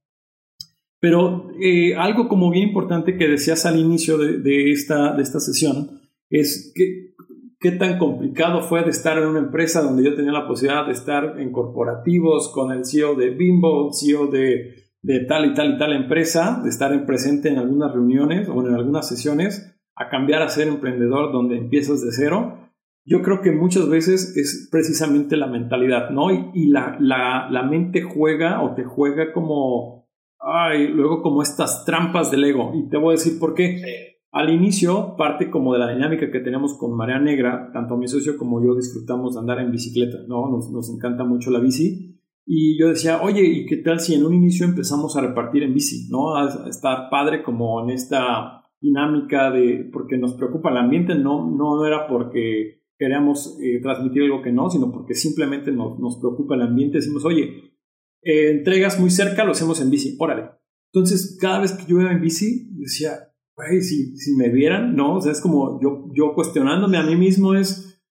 [1.00, 6.02] Pero eh, algo como bien importante que decías al inicio de, esta, de esta sesión
[6.30, 7.14] es que,
[7.60, 10.94] qué tan complicado fue de estar en una empresa donde yo tenía la posibilidad de
[10.94, 15.78] estar en corporativos con el CEO de Bimbo, CEO de, de tal y tal y
[15.78, 20.50] tal empresa, de estar presente en algunas reuniones o en algunas sesiones, a cambiar a
[20.50, 22.60] ser emprendedor donde empiezas de cero.
[23.06, 26.32] Yo creo que muchas veces es precisamente la mentalidad, ¿no?
[26.32, 30.08] Y, y la, la, la, mente juega o te juega como,
[30.40, 32.72] ay, luego como estas trampas del ego.
[32.74, 34.14] Y te voy a decir por qué.
[34.32, 38.36] Al inicio, parte como de la dinámica que tenemos con Marea Negra, tanto mi socio
[38.36, 40.50] como yo disfrutamos de andar en bicicleta, ¿no?
[40.50, 42.14] Nos, nos encanta mucho la bici.
[42.46, 45.74] Y yo decía, oye, ¿y qué tal si en un inicio empezamos a repartir en
[45.74, 46.36] bici, ¿no?
[46.36, 51.86] A, estar padre como en esta dinámica de, porque nos preocupa el ambiente, no, no
[51.86, 56.64] era porque queríamos eh, transmitir algo que no, sino porque simplemente nos, nos preocupa el
[56.64, 56.98] ambiente.
[56.98, 57.74] Decimos, oye,
[58.22, 60.50] eh, entregas muy cerca, lo hacemos en bici, órale.
[60.92, 63.12] Entonces, cada vez que yo iba en bici, decía,
[63.56, 65.16] güey, si, si me vieran, ¿no?
[65.16, 68.02] O sea, es como yo, yo cuestionándome a mí mismo, es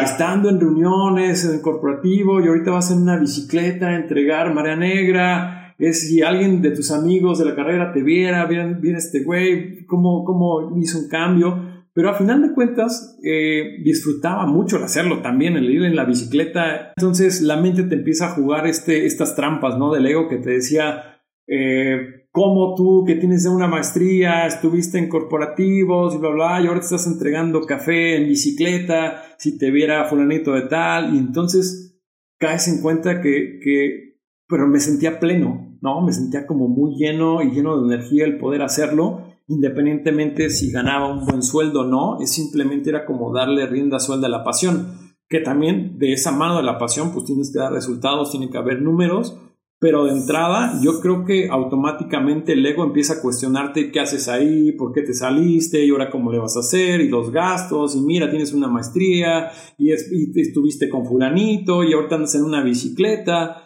[0.00, 4.76] estando en reuniones, en el corporativo, y ahorita vas en una bicicleta a entregar marea
[4.76, 9.84] negra, es si alguien de tus amigos de la carrera te viera, viene este güey,
[9.86, 11.74] cómo, cómo hizo un cambio.
[11.92, 16.04] Pero a final de cuentas, eh, disfrutaba mucho el hacerlo también, el ir en la
[16.04, 16.92] bicicleta.
[16.96, 19.92] Entonces la mente te empieza a jugar este, estas trampas, ¿no?
[19.92, 26.16] Del ego que te decía, eh, cómo tú que tienes una maestría, estuviste en corporativos
[26.16, 30.52] y bla, bla, y ahora te estás entregando café en bicicleta, si te viera fulanito
[30.52, 31.96] de tal, y entonces
[32.40, 34.18] caes en cuenta que, que,
[34.48, 36.00] pero me sentía pleno, ¿no?
[36.00, 41.12] Me sentía como muy lleno y lleno de energía el poder hacerlo independientemente si ganaba
[41.12, 44.98] un buen sueldo o no, es simplemente era como darle rienda suelda a la pasión,
[45.28, 48.58] que también de esa mano de la pasión pues tienes que dar resultados, tiene que
[48.58, 49.38] haber números,
[49.80, 54.72] pero de entrada yo creo que automáticamente el ego empieza a cuestionarte qué haces ahí,
[54.72, 58.00] por qué te saliste y ahora cómo le vas a hacer y los gastos y
[58.00, 63.63] mira, tienes una maestría y, estuviste con fulanito y ahorita andas en una bicicleta,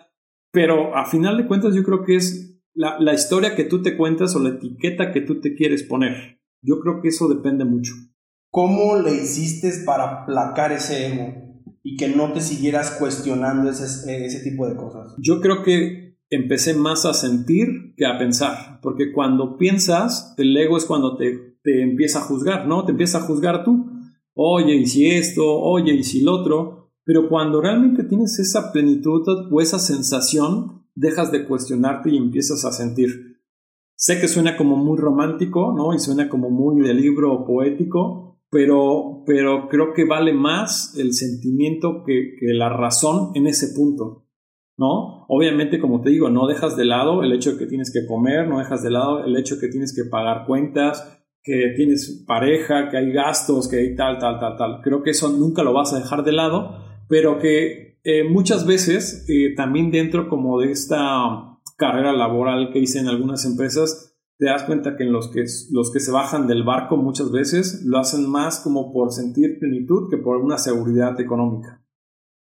[0.50, 4.34] pero a final de cuentas yo creo que es la, historia que tú te cuentas
[4.36, 6.40] o la etiqueta que tú te quieres poner.
[6.62, 7.92] Yo creo que eso depende mucho.
[8.50, 14.48] ¿Cómo le hiciste para placar ese ego y que no te siguieras cuestionando ese, ese
[14.48, 15.14] tipo de cosas?
[15.18, 20.76] Yo creo que empecé más a sentir que a pensar, porque cuando piensas, el ego
[20.76, 22.84] es cuando te, te empieza a juzgar, ¿no?
[22.84, 23.90] Te empieza a juzgar tú.
[24.34, 26.77] Oye, y si esto, oye, y si lo otro.
[27.08, 32.70] Pero cuando realmente tienes esa plenitud o esa sensación, dejas de cuestionarte y empiezas a
[32.70, 33.38] sentir.
[33.96, 35.94] Sé que suena como muy romántico, ¿no?
[35.94, 42.04] Y suena como muy de libro poético, pero, pero creo que vale más el sentimiento
[42.04, 44.26] que, que la razón en ese punto,
[44.76, 45.24] ¿no?
[45.28, 48.46] Obviamente, como te digo, no dejas de lado el hecho de que tienes que comer,
[48.46, 52.90] no dejas de lado el hecho de que tienes que pagar cuentas, que tienes pareja,
[52.90, 54.80] que hay gastos, que hay tal, tal, tal, tal.
[54.82, 59.24] Creo que eso nunca lo vas a dejar de lado, pero que eh, muchas veces
[59.28, 64.64] eh, también dentro como de esta carrera laboral que hice en algunas empresas, te das
[64.64, 68.60] cuenta que los que, los que se bajan del barco muchas veces lo hacen más
[68.60, 71.84] como por sentir plenitud que por una seguridad económica.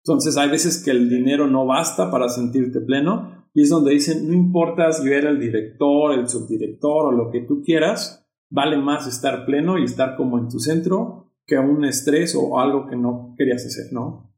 [0.05, 4.27] Entonces hay veces que el dinero no basta para sentirte pleno y es donde dicen,
[4.27, 9.07] no importa si eres el director, el subdirector o lo que tú quieras, vale más
[9.07, 13.35] estar pleno y estar como en tu centro que un estrés o algo que no
[13.37, 14.31] querías hacer, ¿no?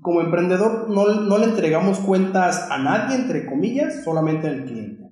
[0.00, 5.02] Como emprendedor no, le entregamos cuentas a nadie, entre comillas, solamente al cliente.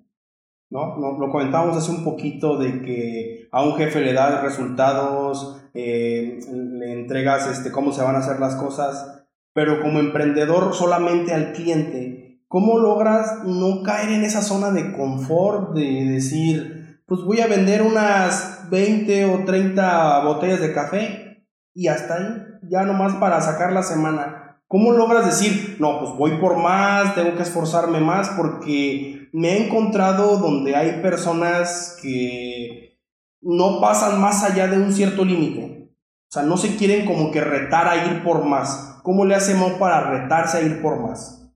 [0.71, 0.97] ¿no?
[0.97, 6.93] Lo comentábamos hace un poquito de que a un jefe le das resultados, eh, le
[6.93, 12.43] entregas este, cómo se van a hacer las cosas, pero como emprendedor solamente al cliente,
[12.49, 17.83] ¿cómo logras no caer en esa zona de confort de decir, pues voy a vender
[17.83, 23.83] unas 20 o 30 botellas de café y hasta ahí, ya nomás para sacar la
[23.83, 24.50] semana?
[24.71, 28.29] ¿Cómo logras decir, no, pues voy por más, tengo que esforzarme más?
[28.37, 32.97] Porque me he encontrado donde hay personas que
[33.41, 35.93] no pasan más allá de un cierto límite.
[36.29, 39.01] O sea, no se quieren como que retar a ir por más.
[39.03, 41.53] ¿Cómo le hacemos para retarse a ir por más?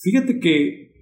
[0.00, 0.92] Fíjate que,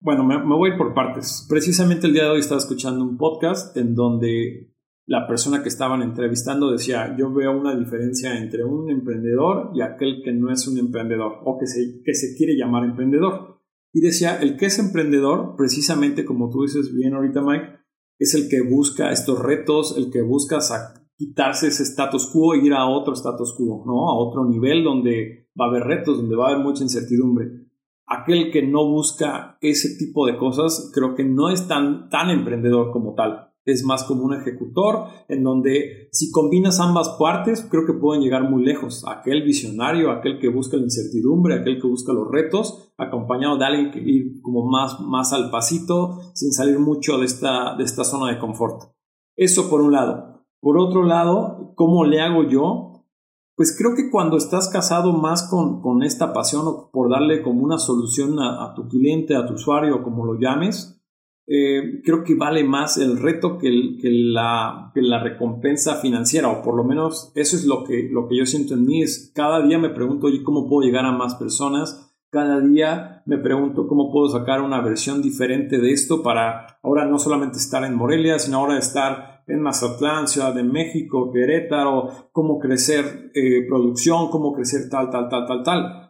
[0.00, 1.46] bueno, me, me voy por partes.
[1.50, 4.71] Precisamente el día de hoy estaba escuchando un podcast en donde
[5.06, 10.22] la persona que estaban entrevistando decía, yo veo una diferencia entre un emprendedor y aquel
[10.24, 13.60] que no es un emprendedor o que se, que se quiere llamar emprendedor.
[13.92, 17.80] Y decía, el que es emprendedor, precisamente como tú dices bien ahorita, Mike,
[18.18, 20.60] es el que busca estos retos, el que busca
[21.16, 24.08] quitarse ese status quo e ir a otro status quo, ¿no?
[24.08, 27.48] A otro nivel donde va a haber retos, donde va a haber mucha incertidumbre.
[28.06, 32.92] Aquel que no busca ese tipo de cosas, creo que no es tan, tan emprendedor
[32.92, 37.92] como tal es más como un ejecutor, en donde si combinas ambas partes, creo que
[37.92, 39.04] pueden llegar muy lejos.
[39.06, 43.90] Aquel visionario, aquel que busca la incertidumbre, aquel que busca los retos, acompañado de alguien
[43.90, 48.32] que ir como más, más al pasito, sin salir mucho de esta, de esta zona
[48.32, 48.92] de confort.
[49.36, 50.44] Eso por un lado.
[50.60, 52.88] Por otro lado, ¿cómo le hago yo?
[53.56, 57.62] Pues creo que cuando estás casado más con, con esta pasión o por darle como
[57.62, 61.01] una solución a, a tu cliente, a tu usuario, como lo llames,
[61.46, 63.68] eh, creo que vale más el reto que,
[64.02, 68.46] la, la, recompensa financiera, o por lo menos eso es lo que, lo que yo
[68.46, 72.14] siento en mí, es cada día me pregunto, oye, ¿cómo puedo llegar a más personas?
[72.30, 77.18] Cada día me pregunto cómo puedo sacar una versión diferente de esto para ahora no
[77.18, 83.32] solamente estar en Morelia, sino ahora estar en Mazatlán, Ciudad de México, Querétaro, cómo crecer
[83.34, 86.02] eh, producción, cómo crecer tal, tal, tal, tal, tal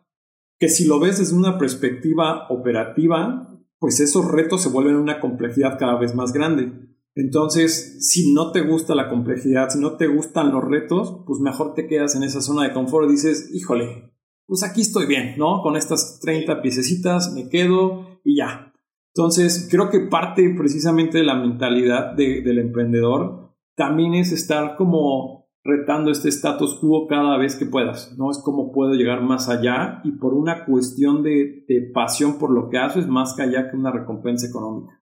[0.62, 3.51] que si lo ves desde una perspectiva operativa,
[3.82, 6.70] pues esos retos se vuelven una complejidad cada vez más grande.
[7.16, 11.74] Entonces, si no te gusta la complejidad, si no te gustan los retos, pues mejor
[11.74, 14.14] te quedas en esa zona de confort y dices, híjole,
[14.46, 15.62] pues aquí estoy bien, ¿no?
[15.62, 18.72] Con estas 30 piececitas me quedo y ya.
[19.16, 26.10] Entonces, creo que parte precisamente de la mentalidad del emprendedor también es estar como retando
[26.10, 28.30] este status quo cada vez que puedas, ¿no?
[28.30, 32.78] Es como puedo llegar más allá y por una cuestión de, pasión por lo que
[32.78, 35.00] haces, más que allá que una recompensa económica.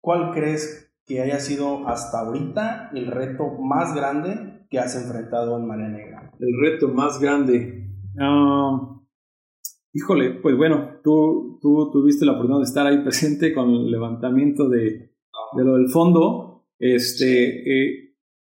[0.00, 5.66] ¿Cuál crees que haya sido hasta ahorita el reto más grande que has enfrentado en
[5.66, 6.32] María Negra?
[6.38, 7.90] El reto más grande.
[8.18, 9.00] Ah,
[9.92, 14.68] híjole, pues bueno, tú, tú tuviste la oportunidad de estar ahí presente con el levantamiento
[14.68, 15.10] de,
[15.56, 16.66] de lo del fondo.
[16.78, 18.03] Este, eh,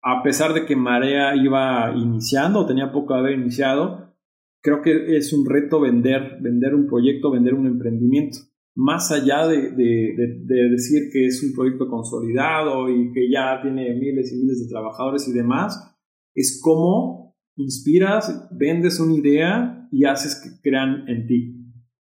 [0.08, 4.14] a pesar de que Marea iba iniciando, tenía poco de haber iniciado,
[4.62, 8.38] creo que es un reto vender, vender un proyecto, vender un emprendimiento.
[8.76, 14.38] Más allá de, decir que es un proyecto consolidado y que ya tiene miles y
[14.38, 15.98] miles de trabajadores y demás,
[16.36, 21.56] es cómo inspiras, vendes una idea y haces que crean en ti.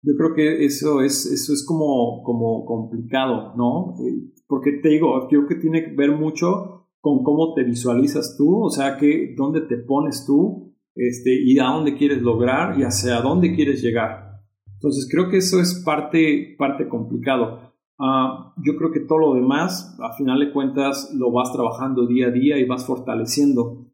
[0.03, 3.97] Yo creo que eso es, eso es como, como complicado, ¿no?
[4.07, 8.65] Eh, porque te digo, creo que tiene que ver mucho con cómo te visualizas tú,
[8.65, 13.21] o sea, que, dónde te pones tú este, y a dónde quieres lograr y hacia
[13.21, 14.31] dónde quieres llegar.
[14.75, 17.75] Entonces creo que eso es parte, parte complicado.
[17.99, 22.29] Ah, yo creo que todo lo demás, a final de cuentas, lo vas trabajando día
[22.29, 23.87] a día y vas fortaleciendo.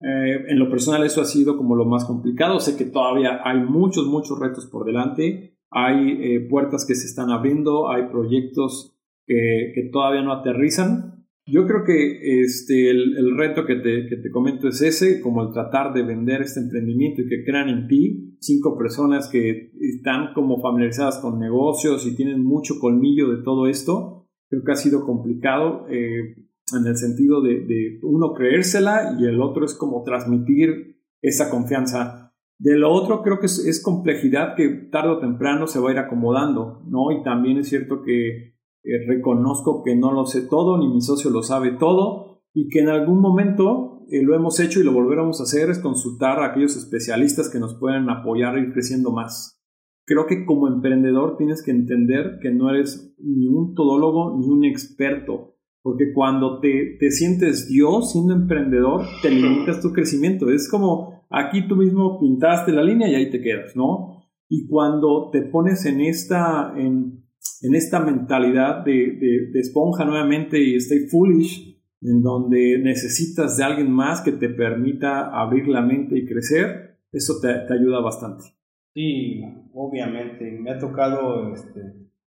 [0.00, 2.58] Eh, en lo personal eso ha sido como lo más complicado.
[2.58, 5.58] Sé que todavía hay muchos, muchos retos por delante.
[5.70, 11.11] Hay eh, puertas que se están abriendo, hay proyectos que, que todavía no aterrizan,
[11.46, 15.52] yo creo que este, el, reto que te, que te, comento es ese, como el
[15.52, 20.60] tratar de vender este emprendimiento y que crean en ti, cinco personas que están como
[20.60, 25.86] familiarizadas con negocios y tienen mucho colmillo de todo esto, creo que ha sido complicado
[25.90, 26.36] eh,
[26.76, 32.32] en el sentido de, de, uno creérsela y el otro es como transmitir esa confianza.
[32.58, 35.92] De lo otro creo que es, es complejidad que tarde o temprano se va a
[35.92, 37.10] ir acomodando, ¿no?
[37.10, 38.51] Y también es cierto que
[38.84, 42.80] eh, reconozco que no lo sé todo, ni mi socio lo sabe todo, y que
[42.80, 46.46] en algún momento eh, lo hemos hecho y lo volveremos a hacer, es consultar a
[46.46, 49.60] aquellos especialistas que nos pueden apoyar a ir creciendo más.
[50.04, 54.64] Creo que como emprendedor tienes que entender que no eres ni un todólogo ni un
[54.64, 60.50] experto, porque cuando te, te sientes Dios siendo emprendedor, te limitas tu crecimiento.
[60.50, 64.22] Es como aquí tú mismo pintaste la línea y ahí te quedas, ¿no?
[64.48, 67.21] Y cuando te pones en esta, en,
[67.62, 74.20] en esta mentalidad de, esponja nuevamente y stay foolish, en donde necesitas de alguien más
[74.20, 78.44] que te permita abrir la mente y crecer, eso te, ayuda bastante.
[78.92, 79.40] Sí,
[79.72, 80.50] obviamente.
[80.60, 81.80] Me ha tocado este,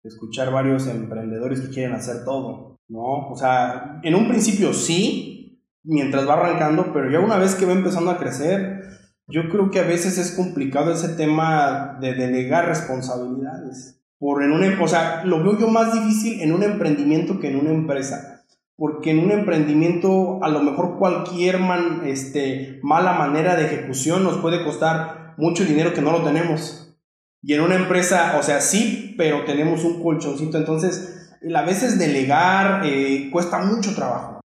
[0.03, 3.29] escuchar varios emprendedores que quieren hacer todo, ¿no?
[3.29, 7.73] O sea, en un principio sí, mientras va arrancando, pero ya una vez que va
[7.73, 8.83] empezando a crecer,
[9.29, 14.80] yo creo que a veces es complicado ese tema de delegar responsabilidades por en una,
[14.80, 18.44] o sea, lo veo yo más difícil en un emprendimiento que en una empresa.
[18.76, 24.38] Porque en un emprendimiento a lo mejor cualquier man, este, mala manera de ejecución nos
[24.38, 26.96] puede costar mucho dinero que no lo tenemos.
[27.42, 30.56] Y en una empresa, o sea, sí, pero tenemos un colchoncito.
[30.56, 34.38] Entonces, a veces delegar eh, cuesta mucho trabajo.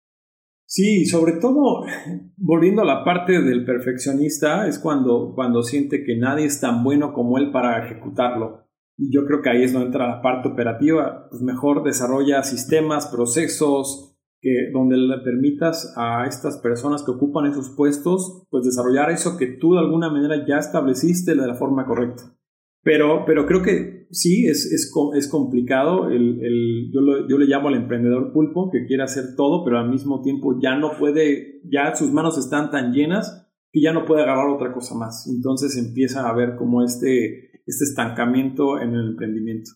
[0.66, 1.84] Sí, sobre todo,
[2.36, 7.12] volviendo a la parte del perfeccionista, es cuando, cuando siente que nadie es tan bueno
[7.12, 8.67] como él para ejecutarlo.
[8.98, 11.28] Y yo creo que ahí es donde entra la parte operativa.
[11.30, 17.70] Pues mejor desarrolla sistemas, procesos, que, donde le permitas a estas personas que ocupan esos
[17.70, 22.34] puestos, pues desarrollar eso que tú de alguna manera ya estableciste de la forma correcta.
[22.82, 26.08] Pero, pero creo que sí, es, es, es complicado.
[26.08, 29.78] El, el, yo, lo, yo le llamo al emprendedor pulpo que quiere hacer todo, pero
[29.78, 34.04] al mismo tiempo ya no puede, ya sus manos están tan llenas que ya no
[34.04, 35.28] puede agarrar otra cosa más.
[35.28, 39.72] Entonces empieza a ver como este este estancamiento en el emprendimiento.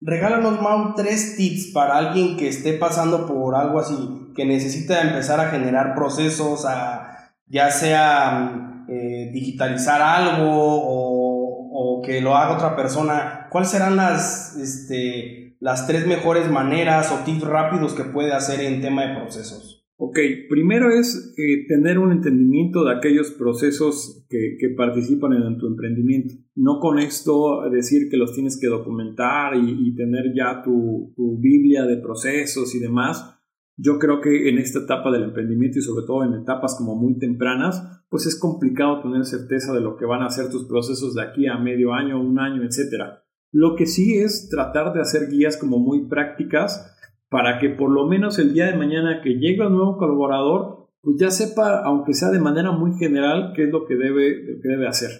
[0.00, 3.96] Regálanos, Mau, tres tips para alguien que esté pasando por algo así,
[4.34, 12.36] que necesita empezar a generar procesos, a, ya sea eh, digitalizar algo o, que lo
[12.36, 13.48] haga otra persona.
[13.50, 18.80] ¿Cuáles serán las, este, las tres mejores maneras o tips rápidos que puede hacer en
[18.80, 19.75] tema de procesos?
[19.98, 20.18] Ok,
[20.50, 26.34] primero es eh, tener un entendimiento de aquellos procesos que, participan en tu emprendimiento.
[26.54, 31.84] No con esto decir que los tienes que documentar y, tener ya tu, tu, Biblia
[31.84, 33.40] de procesos y demás.
[33.78, 37.18] Yo creo que en esta etapa del emprendimiento y sobre todo en etapas como muy
[37.18, 41.22] tempranas, pues es complicado tener certeza de lo que van a ser tus procesos de
[41.22, 43.22] aquí a medio año, un año, etc.
[43.50, 46.95] Lo que sí es tratar de hacer guías como muy prácticas
[47.28, 51.16] para que por lo menos el día de mañana que llegue el nuevo colaborador, pues
[51.18, 54.88] ya sepa, aunque sea de manera muy general, qué es lo que debe, que debe
[54.88, 55.10] hacer.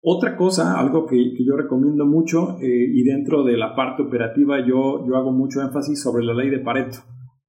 [0.00, 5.04] Otra cosa, algo que, yo recomiendo mucho, eh, y dentro de la parte operativa yo,
[5.06, 6.98] yo hago mucho énfasis sobre la ley de Pareto,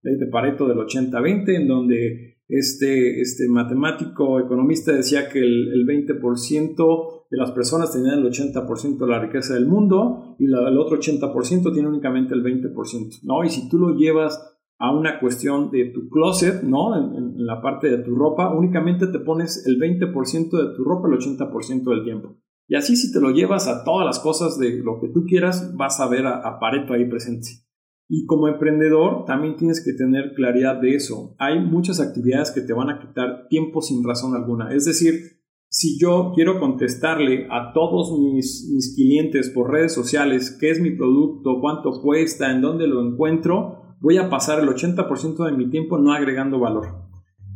[0.01, 5.85] ley de Pareto del 80-20, en donde este, este matemático economista decía que el, el
[5.85, 10.99] 20% de las personas tenían el 80% de la riqueza del mundo y el otro
[10.99, 13.43] 80% tiene únicamente el 20%, ¿no?
[13.43, 16.95] Y si tú lo llevas a una cuestión de tu closet, ¿no?
[16.97, 21.07] En, en, la parte de tu ropa, únicamente te pones el 20% de tu ropa
[21.07, 22.37] el 80% del tiempo.
[22.67, 25.75] Y así si te lo llevas a todas las cosas de lo que tú quieras,
[25.75, 27.65] vas a ver a, a Pareto ahí presente.
[28.07, 31.35] Y como emprendedor también tienes que tener claridad de eso.
[31.39, 34.73] Hay muchas actividades que te van a quitar tiempo sin razón alguna.
[34.73, 35.34] Es decir,
[35.75, 40.91] si yo quiero contestarle a todos mis, mis clientes por redes sociales qué es mi
[40.91, 45.97] producto, cuánto cuesta, en dónde lo encuentro, voy a pasar el 80% de mi tiempo
[45.97, 47.03] no agregando valor.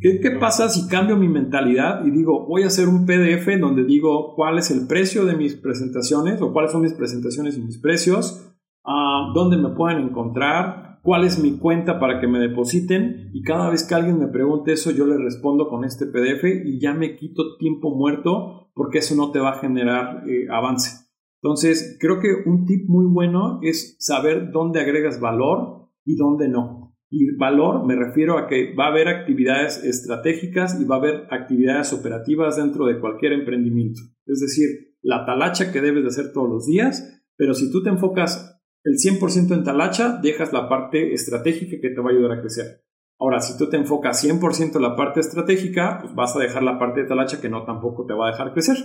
[0.01, 3.85] ¿Qué, ¿Qué, pasa si cambio mi mentalidad y digo, voy a hacer un PDF donde
[3.85, 7.77] digo cuál es el precio de mis presentaciones o cuáles son mis presentaciones y mis
[7.77, 8.49] precios?
[8.89, 13.69] uh, dónde me pueden encontrar, cuál es mi cuenta para que me depositen y cada
[13.69, 17.15] vez que alguien me pregunte eso yo le respondo con este PDF y ya me
[17.15, 21.09] quito tiempo muerto porque eso no te va a generar eh, avance.
[21.41, 26.95] Entonces, creo que un tip muy bueno es saber dónde agregas valor y dónde no.
[27.09, 31.27] Y valor me refiero a que va a haber actividades estratégicas y va a haber
[31.31, 34.01] actividades operativas dentro de cualquier emprendimiento.
[34.25, 37.89] Es decir, la talacha que debes de hacer todos los días, pero si tú te
[37.89, 38.58] enfocas
[38.89, 42.83] el 100% en talacha, dejas la parte estratégica que te va a ayudar a crecer.
[43.19, 46.79] Ahora, si tú te enfocas 100% en la parte estratégica, pues vas a dejar la
[46.79, 48.77] parte de talacha que no tampoco te va a dejar crecer.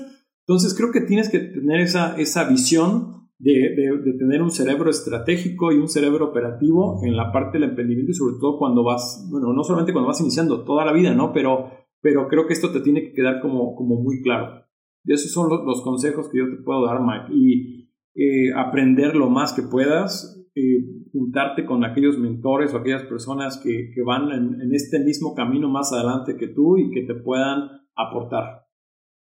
[0.46, 5.72] Entonces, creo que tienes que tener esa, esa visión de, de, tener un cerebro estratégico
[5.72, 9.52] y un cerebro operativo en la parte del emprendimiento y sobre todo cuando vas, bueno,
[9.52, 11.32] no solamente cuando vas iniciando, toda la vida, ¿no?
[11.32, 11.70] Pero,
[12.02, 14.64] pero creo que esto te tiene que quedar como, como muy claro.
[15.04, 17.32] Y esos son los, los consejos que yo te puedo dar, Mike.
[17.32, 17.83] Y,
[18.14, 23.90] eh, aprender lo más que puedas, eh, juntarte con aquellos mentores o aquellas personas que,
[23.92, 27.70] que van en, en, este mismo camino más adelante que tú y que te puedan
[27.96, 28.66] aportar.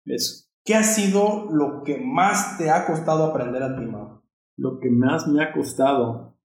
[0.05, 0.49] Eso.
[0.65, 4.21] ¿Qué ha sido lo que más te ha costado aprender a ti, Mau?
[4.57, 6.37] Lo que más me ha costado.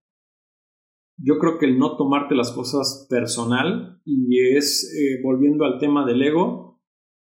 [1.17, 6.05] Yo creo que el no tomarte las cosas personal y es, eh, volviendo al tema
[6.05, 6.74] del ego,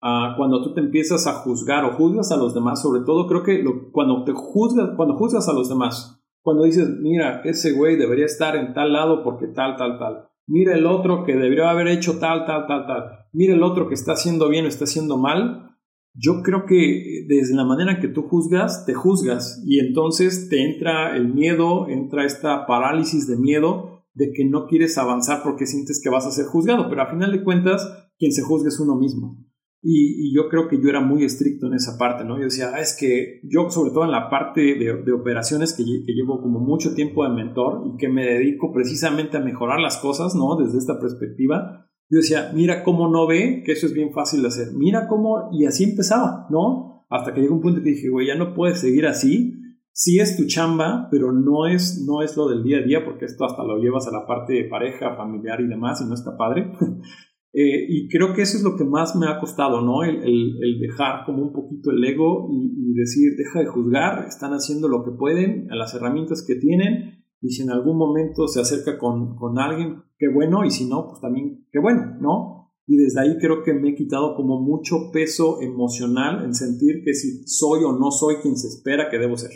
[0.06, 3.41] Uh, cuando tú te empiezas a juzgar o juzgas a los demás, sobre todo creo
[3.41, 7.95] que lo, cuando te juzgas, cuando juzgas a los demás, cuando dices, mira, ese güey
[7.95, 11.88] debería estar en tal lado porque tal, tal, tal, mira el otro que debería haber
[11.88, 15.18] hecho tal, tal, tal, tal, mira el otro que está haciendo bien o está haciendo
[15.18, 15.70] mal,
[16.16, 19.64] yo creo que desde la manera que tú juzgas, te juzgas.
[19.66, 24.97] Y entonces te entra el miedo, entra esta parálisis de miedo de que no quieres
[24.97, 28.43] avanzar porque sientes que vas a ser juzgado, pero a final de cuentas quien se
[28.43, 29.43] juzga es uno mismo.
[29.86, 32.38] Y, yo creo que yo era muy estricto en esa parte, ¿no?
[32.38, 36.14] Yo decía, ah, es que yo, sobre todo en la parte de, operaciones que, que,
[36.14, 40.36] llevo como mucho tiempo de mentor y que me dedico precisamente a mejorar las cosas,
[40.36, 40.56] ¿no?
[40.56, 44.48] Desde esta perspectiva, yo decía, mira cómo no ve que eso es bien fácil de
[44.48, 47.06] hacer, mira cómo, y así empezaba, ¿no?
[47.10, 49.60] Hasta que llegó un punto que dije, güey, ya no puedes seguir así,
[49.92, 53.26] sí es tu chamba, pero no es, no es lo del día a día, porque
[53.26, 56.38] esto hasta lo llevas a la parte de pareja, familiar y demás, y no está
[56.38, 56.72] padre.
[57.54, 60.04] Eh, y creo que eso es lo que más me ha costado, ¿no?
[60.04, 64.54] El, el, dejar como un poquito el ego y, y, decir, deja de juzgar, están
[64.54, 68.62] haciendo lo que pueden, a las herramientas que tienen, y si en algún momento se
[68.62, 72.72] acerca con, con alguien, qué bueno, y si no, pues también qué bueno, ¿no?
[72.88, 77.14] Y desde ahí creo que me he quitado como mucho peso emocional en sentir que
[77.14, 79.51] si soy o no soy quien se espera que debo ser.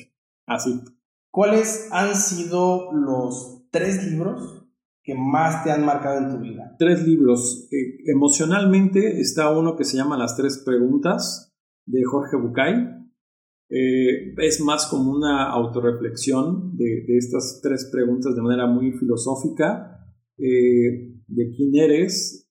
[0.45, 0.82] Así.
[1.32, 4.66] ¿Cuáles han sido los tres libros
[5.08, 6.76] que más te han marcado en tu vida?
[6.78, 7.70] Tres libros.
[7.72, 11.55] Eh, emocionalmente está uno que se llama Las tres preguntas
[11.86, 12.74] de Jorge Bucay.
[13.70, 19.97] Eh, es más como una autorreflexión de, de, estas tres preguntas de manera muy filosófica.
[20.38, 22.49] Eh, de quién eres,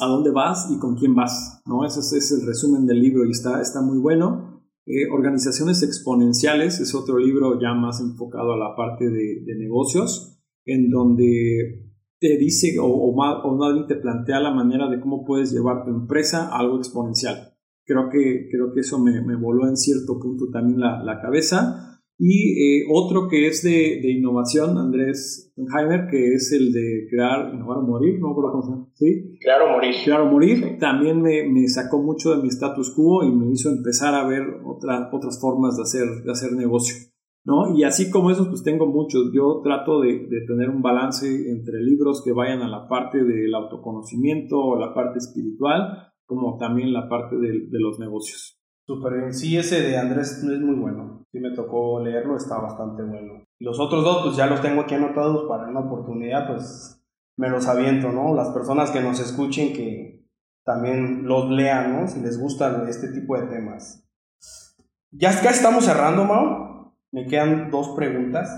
[0.00, 1.62] a dónde vas y con quién vas.
[1.64, 1.86] ¿no?
[1.86, 4.64] Ese es, el resumen del libro y está, está muy bueno.
[5.12, 10.29] Organizaciones exponenciales es otro libro ya más enfocado a la parte de negocios
[10.64, 11.90] en donde
[12.20, 15.90] te dice o, o, o nadie te plantea la manera de cómo puedes llevar tu
[15.90, 17.54] empresa a algo exponencial.
[17.84, 21.90] Creo que, creo que eso me, me voló en cierto punto también la, la cabeza.
[22.22, 27.54] Y eh, otro que es de, de innovación, Andrés Heimer, que es el de crear,
[27.54, 28.36] innovar o morir, no
[28.92, 29.38] ¿sí?
[29.40, 29.94] Crear o morir.
[30.04, 33.70] Crear o morir, también me, me, sacó mucho de mi status quo y me hizo
[33.70, 36.94] empezar a ver otra, otras formas de hacer, de hacer negocio.
[37.44, 37.74] ¿No?
[37.74, 39.32] Y así como esos, pues tengo muchos.
[39.32, 43.54] Yo trato de, de, tener un balance entre libros que vayan a la parte del
[43.54, 48.60] autoconocimiento o la parte espiritual, como también la parte de, de los negocios.
[48.86, 49.32] Súper bien.
[49.32, 51.24] Sí, ese de Andrés es muy bueno.
[51.32, 53.44] Sí me tocó leerlo, está bastante bueno.
[53.58, 57.00] Los otros dos, pues ya los tengo aquí anotados para una oportunidad, pues
[57.36, 58.34] me los aviento, ¿no?
[58.34, 60.26] Las personas que nos escuchen, que
[60.64, 62.08] también los lean, ¿no?
[62.08, 64.06] Si les gusta este tipo de temas.
[65.12, 66.79] Ya casi estamos cerrando, Mau.
[67.12, 68.48] Me quedan dos preguntas.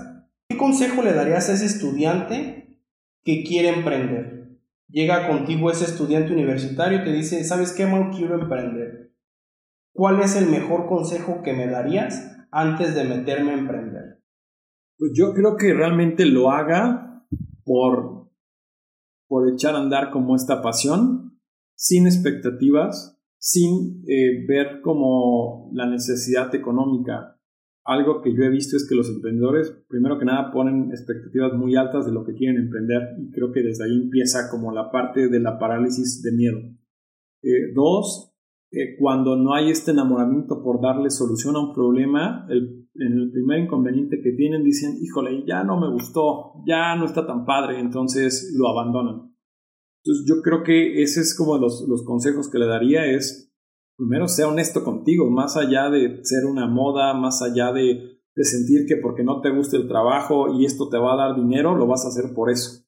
[0.49, 2.79] ¿Qué consejo le darías a ese estudiante
[3.23, 4.59] que quiere emprender?
[4.89, 8.11] Llega contigo ese estudiante universitario y te dice, ¿sabes qué, Mau?
[8.11, 9.03] Quiero emprender
[9.93, 14.21] ¿cuál es el mejor consejo que me darías antes de meterme a emprender?
[14.97, 17.25] Pues yo creo que realmente lo haga
[17.63, 18.29] por,
[19.27, 21.39] por echar a andar como esta pasión,
[21.75, 27.32] sin expectativas, sin eh, ver como la necesidad económica.
[27.85, 31.75] Algo que yo he visto es que los emprendedores, primero que nada, ponen expectativas muy
[31.75, 35.27] altas de lo que quieren emprender y creo que desde ahí empieza como la parte
[35.27, 36.59] de la parálisis de miedo.
[37.41, 38.33] Eh, dos,
[38.99, 43.59] cuando no hay este enamoramiento por darle solución a un problema, el, en el primer
[43.59, 48.53] inconveniente que tienen dicen, híjole, ya no me gustó, ya no está tan padre, entonces
[48.57, 49.33] lo abandonan.
[50.03, 53.52] Entonces yo creo que ese es como los, los consejos que le daría es,
[53.97, 58.85] primero, sea honesto contigo, más allá de ser una moda, más allá de, de sentir
[58.87, 61.87] que porque no te gusta el trabajo y esto te va a dar dinero, lo
[61.87, 62.83] vas a hacer por eso.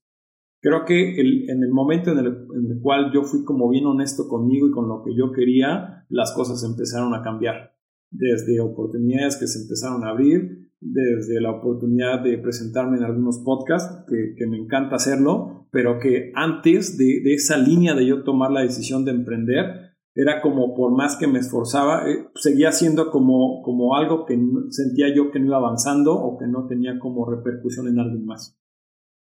[0.61, 3.85] Creo que el, en el momento en el, en el, cual yo fui como bien
[3.85, 7.75] honesto conmigo y con lo que yo quería, las cosas empezaron a cambiar.
[8.09, 14.05] Desde oportunidades que se empezaron a abrir, desde la oportunidad de presentarme en algunos podcasts,
[14.07, 18.51] que, que me encanta hacerlo, pero que antes de, de, esa línea de yo tomar
[18.51, 19.84] la decisión de emprender,
[20.15, 24.39] era como por más que me esforzaba, eh, seguía siendo como, como algo que
[24.69, 28.57] sentía yo que no iba avanzando o que no tenía como repercusión en alguien más.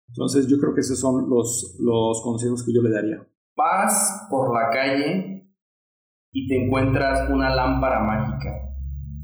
[0.09, 3.27] Entonces yo creo que esos son los, los consejos que yo le daría.
[3.57, 5.49] Vas por la calle
[6.31, 8.51] y te encuentras una lámpara mágica.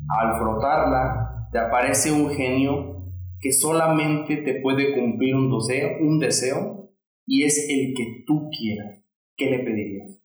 [0.09, 3.05] Al frotarla, te aparece un genio
[3.39, 6.89] que solamente te puede cumplir un deseo, un deseo
[7.28, 9.05] y es el que tú quieras.
[9.36, 10.20] ¿Qué le pedirías?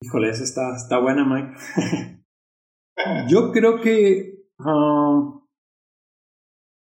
[0.00, 1.56] Híjole, esa está, está buena, Mike.
[3.28, 5.40] yo creo que uh,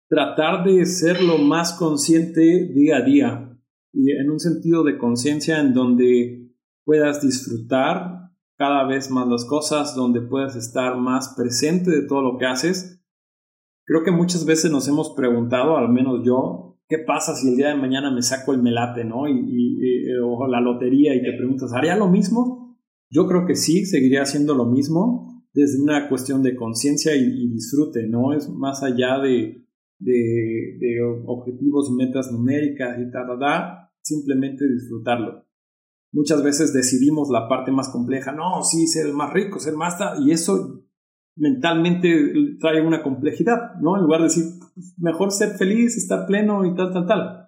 [0.08, 3.58] tratar de ser lo más consciente día a día
[3.92, 6.52] y en un sentido de conciencia en donde
[6.84, 12.38] puedas disfrutar cada vez más las cosas, donde puedas estar más presente de todo lo
[12.38, 13.02] que haces.
[13.84, 17.68] Creo que muchas veces nos hemos preguntado, al menos yo, ¿qué pasa si el día
[17.68, 19.28] de mañana me saco el melate, ¿no?
[19.28, 22.55] Y, y, o la lotería y te preguntas, ¿haría lo mismo?
[23.10, 28.06] Yo creo que sí, seguiría haciendo lo mismo desde una cuestión de conciencia y, disfrute,
[28.06, 28.34] ¿no?
[28.34, 29.64] Es más allá de,
[31.26, 35.46] objetivos y metas numéricas y tal, tal, simplemente disfrutarlo.
[36.12, 39.98] Muchas veces decidimos la parte más compleja, no, sí, ser el más rico, ser más
[40.20, 40.82] y eso
[41.36, 42.08] mentalmente
[42.58, 43.96] trae una complejidad, ¿no?
[43.96, 44.44] En lugar de decir,
[44.98, 47.45] mejor ser feliz, estar pleno y tal, tal, tal.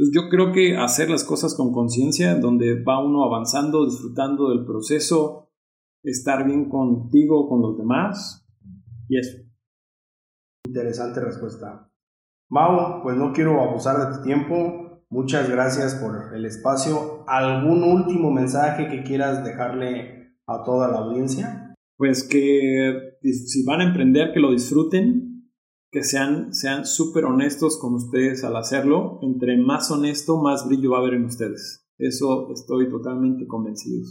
[0.00, 4.64] Entonces yo creo que hacer las cosas con conciencia, donde va uno avanzando, disfrutando del
[4.64, 5.50] proceso,
[6.02, 8.48] estar bien contigo, con los demás,
[9.10, 9.36] y eso.
[10.66, 11.92] Interesante respuesta.
[12.48, 15.04] Mau, pues no quiero abusar de tu tiempo.
[15.10, 17.24] Muchas gracias por el espacio.
[17.28, 21.74] ¿Algún último mensaje que quieras dejarle a toda la audiencia?
[21.98, 25.29] Pues que si van a emprender, que lo disfruten,
[25.90, 29.18] que sean sean súper honestos con ustedes al hacerlo.
[29.22, 31.86] Entre más honesto, más brillo va a haber en ustedes.
[31.98, 34.06] Eso estoy totalmente convencido.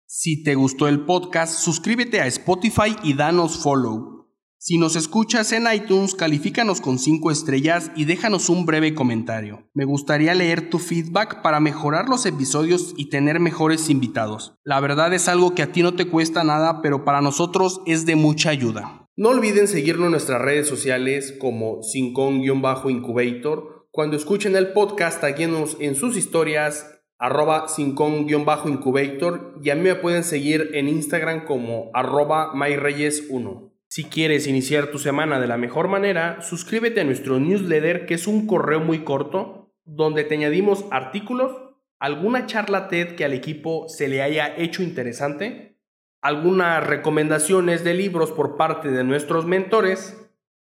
[0.06, 4.18] Si te gustó el podcast, suscríbete a Spotify y danos follow.
[4.60, 9.70] Si nos escuchas en iTunes, califícanos con 5 estrellas y déjanos un breve comentario.
[9.72, 14.54] Me gustaría leer tu feedback para mejorar los episodios y tener mejores invitados.
[14.64, 18.04] La verdad es algo que a ti no te cuesta nada, pero para nosotros es
[18.04, 19.08] de mucha ayuda.
[19.16, 23.86] No olviden seguirnos en nuestras redes sociales como Sincon-Incubator.
[23.92, 30.24] Cuando escuchen el podcast, taguenos en sus historias arroba Sincon-Incubator y a mí me pueden
[30.24, 33.72] seguir en Instagram como arroba MyReyes1.
[33.88, 38.26] Si quieres iniciar tu semana de la mejor manera, suscríbete a nuestro newsletter que es
[38.26, 41.56] un correo muy corto donde te añadimos artículos,
[41.98, 45.78] alguna charla TED que al equipo se le haya hecho interesante,
[46.20, 50.16] algunas recomendaciones de libros por parte de nuestros mentores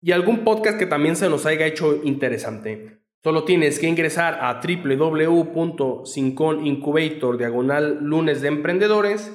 [0.01, 3.00] y algún podcast que también se nos haya hecho interesante.
[3.23, 9.31] Solo tienes que ingresar a www.sinconincubator diagonal lunes de emprendedores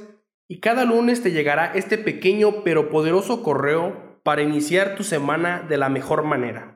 [0.49, 5.79] y cada lunes te llegará este pequeño pero poderoso correo para iniciar tu semana de
[5.79, 6.76] la mejor manera.